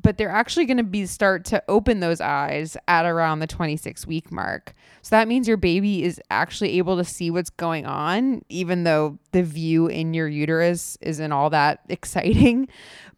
But 0.00 0.16
they're 0.16 0.30
actually 0.30 0.64
going 0.64 0.78
to 0.78 0.82
be 0.82 1.04
start 1.04 1.44
to 1.46 1.62
open 1.68 2.00
those 2.00 2.20
eyes 2.20 2.76
at 2.88 3.04
around 3.04 3.40
the 3.40 3.46
26 3.46 4.06
week 4.06 4.32
mark. 4.32 4.72
So 5.02 5.14
that 5.14 5.28
means 5.28 5.46
your 5.46 5.58
baby 5.58 6.04
is 6.04 6.20
actually 6.30 6.78
able 6.78 6.96
to 6.96 7.04
see 7.04 7.30
what's 7.30 7.50
going 7.50 7.84
on, 7.84 8.42
even 8.48 8.84
though 8.84 9.18
the 9.32 9.42
view 9.42 9.88
in 9.88 10.14
your 10.14 10.28
uterus 10.28 10.96
isn't 11.02 11.32
all 11.32 11.50
that 11.50 11.80
exciting. 11.88 12.68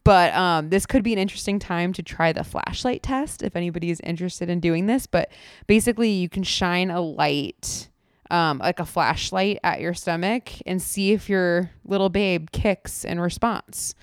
But 0.05 0.35
um, 0.35 0.71
this 0.71 0.85
could 0.85 1.05
be 1.05 1.13
an 1.13 1.19
interesting 1.21 1.61
time 1.61 1.93
to 1.93 2.03
try 2.03 2.33
the 2.33 2.43
flashlight 2.43 3.05
test 3.05 3.43
if 3.43 3.55
anybody 3.55 3.91
is 3.91 4.01
interested 4.01 4.51
in 4.51 4.59
doing 4.59 4.87
this. 4.87 5.07
But 5.07 5.31
basically, 5.69 6.11
you 6.11 6.29
can 6.29 6.43
shine 6.43 6.91
a 6.91 7.01
light 7.01 7.89
um, 8.33 8.59
like 8.59 8.81
a 8.81 8.87
flashlight 8.87 9.59
at 9.63 9.81
your 9.81 9.93
stomach 9.95 10.51
and 10.67 10.81
see 10.83 11.13
if 11.13 11.29
your 11.29 11.71
little 11.85 12.09
babe 12.09 12.51
kicks 12.51 13.05
in 13.05 13.21
response. 13.21 13.95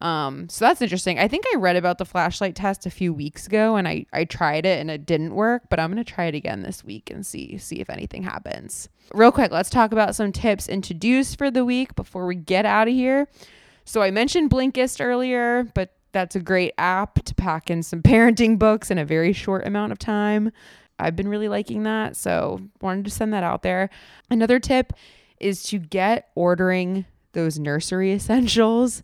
Um, 0.00 0.48
so 0.50 0.66
that's 0.66 0.82
interesting. 0.82 1.18
I 1.18 1.28
think 1.28 1.44
I 1.54 1.56
read 1.56 1.76
about 1.76 1.96
the 1.96 2.04
flashlight 2.04 2.54
test 2.54 2.84
a 2.84 2.90
few 2.90 3.14
weeks 3.14 3.46
ago 3.46 3.76
and 3.76 3.88
I, 3.88 4.04
I 4.12 4.24
tried 4.24 4.66
it 4.66 4.80
and 4.80 4.90
it 4.90 5.06
didn't 5.06 5.34
work, 5.34 5.62
but 5.70 5.80
I'm 5.80 5.90
gonna 5.90 6.04
try 6.04 6.26
it 6.26 6.34
again 6.34 6.62
this 6.62 6.84
week 6.84 7.10
and 7.10 7.24
see 7.24 7.56
see 7.56 7.76
if 7.76 7.88
anything 7.88 8.24
happens. 8.24 8.90
Real 9.14 9.32
quick, 9.32 9.52
let's 9.52 9.70
talk 9.70 9.92
about 9.92 10.16
some 10.16 10.32
tips 10.32 10.68
and 10.68 10.84
to-dos 10.84 11.34
for 11.34 11.50
the 11.50 11.64
week 11.64 11.94
before 11.94 12.26
we 12.26 12.34
get 12.34 12.66
out 12.66 12.88
of 12.88 12.94
here. 12.94 13.28
So 13.84 14.02
I 14.02 14.10
mentioned 14.10 14.50
Blinkist 14.50 15.02
earlier, 15.02 15.62
but 15.74 15.94
that's 16.10 16.34
a 16.34 16.40
great 16.40 16.74
app 16.76 17.24
to 17.24 17.34
pack 17.34 17.70
in 17.70 17.82
some 17.84 18.02
parenting 18.02 18.58
books 18.58 18.90
in 18.90 18.98
a 18.98 19.04
very 19.04 19.32
short 19.32 19.66
amount 19.66 19.92
of 19.92 19.98
time. 19.98 20.50
I've 20.98 21.16
been 21.16 21.28
really 21.28 21.48
liking 21.48 21.82
that, 21.84 22.16
so 22.16 22.60
wanted 22.80 23.04
to 23.04 23.10
send 23.10 23.32
that 23.32 23.42
out 23.42 23.62
there. 23.62 23.90
Another 24.30 24.58
tip 24.58 24.92
is 25.40 25.62
to 25.64 25.78
get 25.78 26.30
ordering 26.34 27.04
those 27.32 27.58
nursery 27.58 28.12
essentials 28.14 29.02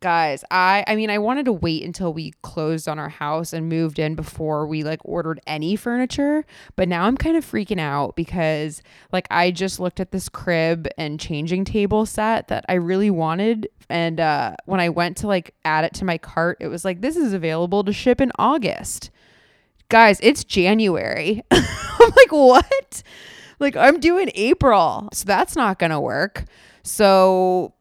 guys 0.00 0.44
i 0.52 0.84
i 0.86 0.94
mean 0.94 1.10
i 1.10 1.18
wanted 1.18 1.44
to 1.44 1.52
wait 1.52 1.82
until 1.82 2.12
we 2.12 2.32
closed 2.42 2.86
on 2.86 3.00
our 3.00 3.08
house 3.08 3.52
and 3.52 3.68
moved 3.68 3.98
in 3.98 4.14
before 4.14 4.64
we 4.64 4.84
like 4.84 5.00
ordered 5.04 5.40
any 5.46 5.74
furniture 5.74 6.44
but 6.76 6.88
now 6.88 7.04
i'm 7.04 7.16
kind 7.16 7.36
of 7.36 7.44
freaking 7.44 7.80
out 7.80 8.14
because 8.14 8.80
like 9.10 9.26
i 9.30 9.50
just 9.50 9.80
looked 9.80 9.98
at 9.98 10.12
this 10.12 10.28
crib 10.28 10.86
and 10.96 11.18
changing 11.18 11.64
table 11.64 12.06
set 12.06 12.46
that 12.46 12.64
i 12.68 12.74
really 12.74 13.10
wanted 13.10 13.68
and 13.90 14.20
uh 14.20 14.54
when 14.66 14.78
i 14.78 14.88
went 14.88 15.16
to 15.16 15.26
like 15.26 15.52
add 15.64 15.84
it 15.84 15.94
to 15.94 16.04
my 16.04 16.16
cart 16.16 16.56
it 16.60 16.68
was 16.68 16.84
like 16.84 17.00
this 17.00 17.16
is 17.16 17.32
available 17.32 17.82
to 17.82 17.92
ship 17.92 18.20
in 18.20 18.30
august 18.38 19.10
guys 19.88 20.18
it's 20.22 20.44
january. 20.44 21.42
I'm 21.50 22.12
like 22.16 22.32
what? 22.32 23.02
Like 23.58 23.76
i'm 23.76 24.00
doing 24.00 24.30
april. 24.34 25.08
So 25.12 25.24
that's 25.26 25.56
not 25.56 25.78
gonna 25.78 26.00
work. 26.00 26.44
So 26.82 27.74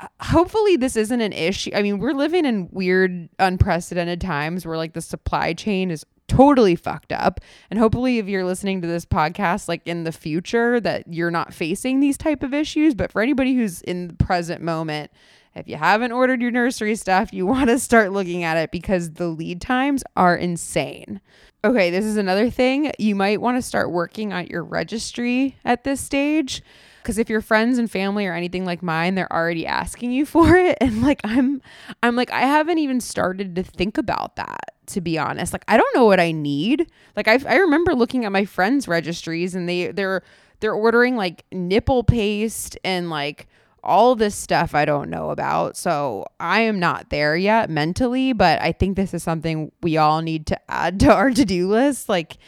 uh, 0.00 0.08
hopefully 0.20 0.76
this 0.76 0.96
isn't 0.96 1.20
an 1.20 1.32
issue. 1.32 1.70
I 1.74 1.82
mean, 1.82 1.98
we're 1.98 2.12
living 2.12 2.44
in 2.44 2.68
weird, 2.72 3.28
unprecedented 3.38 4.20
times 4.20 4.64
where 4.64 4.76
like 4.76 4.94
the 4.94 5.02
supply 5.02 5.52
chain 5.52 5.90
is 5.90 6.06
totally 6.26 6.76
fucked 6.76 7.12
up. 7.12 7.40
And 7.70 7.78
hopefully 7.78 8.18
if 8.18 8.26
you're 8.26 8.44
listening 8.44 8.80
to 8.82 8.88
this 8.88 9.04
podcast 9.04 9.68
like 9.68 9.82
in 9.84 10.04
the 10.04 10.12
future 10.12 10.80
that 10.80 11.12
you're 11.12 11.30
not 11.30 11.52
facing 11.52 12.00
these 12.00 12.16
type 12.16 12.42
of 12.42 12.54
issues, 12.54 12.94
but 12.94 13.10
for 13.12 13.20
anybody 13.20 13.54
who's 13.54 13.82
in 13.82 14.08
the 14.08 14.14
present 14.14 14.62
moment, 14.62 15.10
if 15.54 15.68
you 15.68 15.76
haven't 15.76 16.12
ordered 16.12 16.40
your 16.40 16.50
nursery 16.50 16.94
stuff, 16.96 17.32
you 17.32 17.46
want 17.46 17.68
to 17.68 17.78
start 17.78 18.12
looking 18.12 18.44
at 18.44 18.56
it 18.56 18.70
because 18.70 19.12
the 19.12 19.28
lead 19.28 19.60
times 19.60 20.04
are 20.16 20.36
insane. 20.36 21.20
Okay, 21.62 21.90
this 21.90 22.04
is 22.04 22.16
another 22.16 22.48
thing. 22.48 22.92
You 22.98 23.14
might 23.14 23.40
want 23.40 23.58
to 23.58 23.62
start 23.62 23.90
working 23.90 24.32
on 24.32 24.46
your 24.46 24.64
registry 24.64 25.56
at 25.64 25.84
this 25.84 26.00
stage 26.00 26.62
because 27.02 27.18
if 27.18 27.28
your 27.28 27.40
friends 27.40 27.78
and 27.78 27.90
family 27.90 28.26
or 28.26 28.34
anything 28.34 28.64
like 28.64 28.82
mine 28.82 29.14
they're 29.14 29.32
already 29.32 29.66
asking 29.66 30.12
you 30.12 30.26
for 30.26 30.56
it 30.56 30.76
and 30.80 31.02
like 31.02 31.20
i'm 31.24 31.62
i'm 32.02 32.16
like 32.16 32.30
i 32.30 32.40
haven't 32.40 32.78
even 32.78 33.00
started 33.00 33.56
to 33.56 33.62
think 33.62 33.98
about 33.98 34.36
that 34.36 34.74
to 34.86 35.00
be 35.00 35.18
honest 35.18 35.52
like 35.52 35.64
i 35.68 35.76
don't 35.76 35.94
know 35.94 36.04
what 36.04 36.20
i 36.20 36.32
need 36.32 36.90
like 37.16 37.28
i, 37.28 37.38
I 37.48 37.56
remember 37.56 37.94
looking 37.94 38.24
at 38.24 38.32
my 38.32 38.44
friends 38.44 38.88
registries 38.88 39.54
and 39.54 39.68
they 39.68 39.88
they're 39.88 40.22
they're 40.60 40.74
ordering 40.74 41.16
like 41.16 41.44
nipple 41.52 42.04
paste 42.04 42.78
and 42.84 43.08
like 43.08 43.48
all 43.82 44.14
this 44.14 44.34
stuff 44.34 44.74
I 44.74 44.84
don't 44.84 45.10
know 45.10 45.30
about. 45.30 45.76
So 45.76 46.26
I 46.38 46.60
am 46.60 46.78
not 46.78 47.10
there 47.10 47.36
yet 47.36 47.70
mentally, 47.70 48.32
but 48.32 48.60
I 48.60 48.72
think 48.72 48.96
this 48.96 49.14
is 49.14 49.22
something 49.22 49.72
we 49.82 49.96
all 49.96 50.22
need 50.22 50.46
to 50.48 50.70
add 50.70 51.00
to 51.00 51.12
our 51.12 51.30
to 51.32 51.44
do 51.44 51.68
list. 51.68 52.08
Like, 52.08 52.38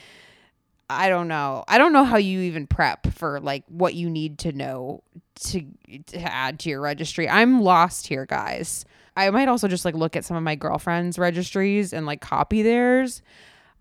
I 0.91 1.09
don't 1.09 1.29
know. 1.29 1.65
I 1.69 1.79
don't 1.79 1.93
know 1.93 2.05
how 2.05 2.19
you 2.19 2.41
even 2.41 2.67
prep 2.67 3.13
for 3.15 3.41
like 3.41 3.65
what 3.69 3.95
you 3.95 4.11
need 4.11 4.39
to 4.41 4.53
know 4.53 5.03
to 5.45 5.65
to 6.07 6.21
add 6.21 6.59
to 6.61 6.69
your 6.69 6.81
registry. 6.81 7.29
I'm 7.29 7.63
lost 7.63 8.07
here, 8.07 8.27
guys. 8.27 8.85
I 9.17 9.31
might 9.31 9.49
also 9.49 9.69
just 9.69 9.85
like 9.85 9.95
look 9.95 10.17
at 10.17 10.25
some 10.25 10.37
of 10.37 10.43
my 10.43 10.55
girlfriends' 10.55 11.19
registries 11.19 11.93
and 11.93 12.07
like 12.07 12.21
copy 12.21 12.63
theirs. 12.63 13.23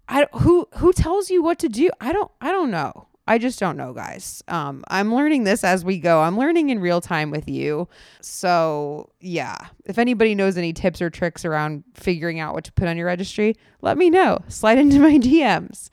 I 0.07 0.27
who 0.33 0.67
who 0.77 0.93
tells 0.93 1.29
you 1.29 1.43
what 1.43 1.59
to 1.59 1.69
do? 1.69 1.89
I 1.99 2.13
don't 2.13 2.31
I 2.39 2.51
don't 2.51 2.71
know. 2.71 3.07
I 3.27 3.37
just 3.37 3.59
don't 3.59 3.77
know, 3.77 3.93
guys. 3.93 4.43
Um, 4.47 4.83
I'm 4.87 5.13
learning 5.13 5.43
this 5.43 5.63
as 5.63 5.85
we 5.85 5.99
go. 5.99 6.21
I'm 6.21 6.37
learning 6.37 6.69
in 6.69 6.79
real 6.79 7.01
time 7.01 7.31
with 7.31 7.47
you. 7.47 7.87
So, 8.21 9.11
yeah, 9.19 9.57
if 9.85 9.97
anybody 9.97 10.35
knows 10.35 10.57
any 10.57 10.73
tips 10.73 11.01
or 11.01 11.09
tricks 11.09 11.45
around 11.45 11.83
figuring 11.93 12.39
out 12.39 12.53
what 12.53 12.63
to 12.65 12.73
put 12.73 12.87
on 12.87 12.97
your 12.97 13.05
registry, 13.05 13.55
let 13.81 13.97
me 13.97 14.09
know. 14.09 14.39
Slide 14.47 14.79
into 14.79 14.99
my 14.99 15.17
DMs. 15.17 15.89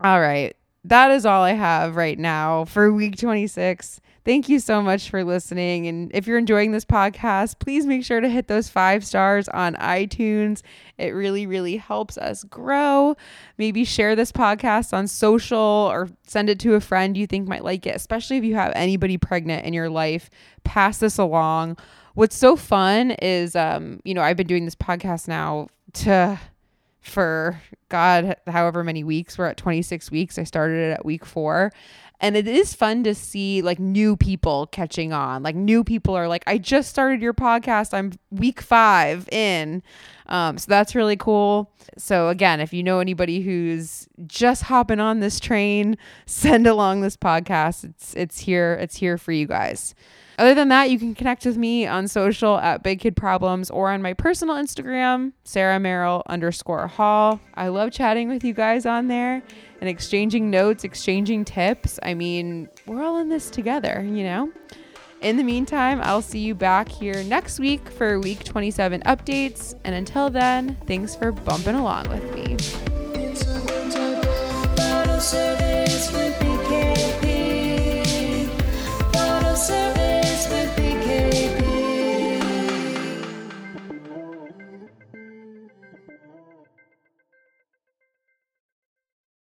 All 0.00 0.20
right. 0.20 0.56
That 0.84 1.10
is 1.10 1.26
all 1.26 1.42
I 1.42 1.52
have 1.52 1.96
right 1.96 2.18
now 2.18 2.64
for 2.64 2.92
week 2.92 3.16
26. 3.18 4.00
Thank 4.24 4.48
you 4.48 4.58
so 4.60 4.82
much 4.82 5.08
for 5.08 5.24
listening. 5.24 5.86
And 5.86 6.10
if 6.14 6.26
you're 6.26 6.38
enjoying 6.38 6.72
this 6.72 6.84
podcast, 6.84 7.58
please 7.58 7.86
make 7.86 8.04
sure 8.04 8.20
to 8.20 8.28
hit 8.28 8.46
those 8.46 8.68
five 8.68 9.04
stars 9.04 9.48
on 9.48 9.74
iTunes. 9.76 10.62
It 10.98 11.10
really, 11.10 11.46
really 11.46 11.76
helps 11.76 12.18
us 12.18 12.44
grow. 12.44 13.16
Maybe 13.56 13.84
share 13.84 14.14
this 14.16 14.32
podcast 14.32 14.92
on 14.92 15.06
social 15.06 15.58
or 15.58 16.08
send 16.26 16.50
it 16.50 16.58
to 16.60 16.74
a 16.74 16.80
friend 16.80 17.16
you 17.16 17.26
think 17.26 17.48
might 17.48 17.64
like 17.64 17.86
it, 17.86 17.96
especially 17.96 18.36
if 18.36 18.44
you 18.44 18.54
have 18.54 18.72
anybody 18.74 19.16
pregnant 19.16 19.64
in 19.64 19.72
your 19.72 19.88
life. 19.88 20.28
Pass 20.64 20.98
this 20.98 21.16
along. 21.16 21.78
What's 22.14 22.36
so 22.36 22.56
fun 22.56 23.12
is, 23.12 23.56
um, 23.56 24.00
you 24.04 24.12
know, 24.12 24.22
I've 24.22 24.36
been 24.36 24.46
doing 24.46 24.64
this 24.64 24.74
podcast 24.74 25.28
now 25.28 25.68
to 25.94 26.38
for 27.00 27.60
God, 27.88 28.36
however 28.46 28.84
many 28.84 29.02
weeks. 29.04 29.38
We're 29.38 29.46
at 29.46 29.56
26 29.56 30.10
weeks. 30.10 30.38
I 30.38 30.44
started 30.44 30.90
it 30.90 30.92
at 30.92 31.04
week 31.04 31.24
four. 31.24 31.72
And 32.20 32.36
it 32.36 32.48
is 32.48 32.74
fun 32.74 33.04
to 33.04 33.14
see 33.14 33.62
like 33.62 33.78
new 33.78 34.16
people 34.16 34.66
catching 34.66 35.12
on. 35.12 35.42
Like 35.42 35.54
new 35.54 35.84
people 35.84 36.14
are 36.16 36.26
like, 36.26 36.42
I 36.46 36.58
just 36.58 36.90
started 36.90 37.22
your 37.22 37.34
podcast. 37.34 37.94
I'm 37.94 38.12
week 38.30 38.60
five 38.60 39.28
in. 39.30 39.82
Um, 40.26 40.58
so 40.58 40.66
that's 40.68 40.94
really 40.94 41.16
cool. 41.16 41.70
So 41.96 42.28
again, 42.28 42.60
if 42.60 42.72
you 42.72 42.82
know 42.82 42.98
anybody 42.98 43.40
who's 43.40 44.08
just 44.26 44.64
hopping 44.64 45.00
on 45.00 45.20
this 45.20 45.38
train, 45.38 45.96
send 46.26 46.66
along 46.66 47.00
this 47.00 47.16
podcast. 47.16 47.84
It's 47.84 48.14
it's 48.14 48.40
here. 48.40 48.74
It's 48.80 48.96
here 48.96 49.16
for 49.16 49.32
you 49.32 49.46
guys. 49.46 49.94
Other 50.38 50.54
than 50.54 50.68
that, 50.68 50.88
you 50.88 51.00
can 51.00 51.16
connect 51.16 51.44
with 51.44 51.56
me 51.56 51.84
on 51.84 52.06
social 52.06 52.58
at 52.58 52.84
Big 52.84 53.00
Kid 53.00 53.16
Problems 53.16 53.70
or 53.70 53.90
on 53.90 54.02
my 54.02 54.12
personal 54.12 54.54
Instagram, 54.54 55.32
Sarah 55.42 55.80
Merrill 55.80 56.22
underscore 56.26 56.86
Hall. 56.86 57.40
I 57.54 57.68
love 57.68 57.90
chatting 57.90 58.28
with 58.28 58.44
you 58.44 58.54
guys 58.54 58.86
on 58.86 59.08
there 59.08 59.42
and 59.80 59.88
exchanging 59.88 60.50
notes, 60.50 60.84
exchanging 60.84 61.44
tips. 61.44 61.98
I 62.02 62.14
mean, 62.14 62.68
we're 62.86 63.02
all 63.02 63.18
in 63.18 63.28
this 63.28 63.50
together, 63.50 64.02
you 64.02 64.24
know? 64.24 64.52
In 65.20 65.36
the 65.36 65.42
meantime, 65.42 66.00
I'll 66.02 66.22
see 66.22 66.38
you 66.38 66.54
back 66.54 66.88
here 66.88 67.24
next 67.24 67.58
week 67.58 67.88
for 67.88 68.20
week 68.20 68.44
27 68.44 69.02
updates. 69.02 69.74
And 69.84 69.94
until 69.94 70.30
then, 70.30 70.76
thanks 70.86 71.16
for 71.16 71.32
bumping 71.32 71.74
along 71.74 72.08
with 72.08 72.34
me. 72.34 72.56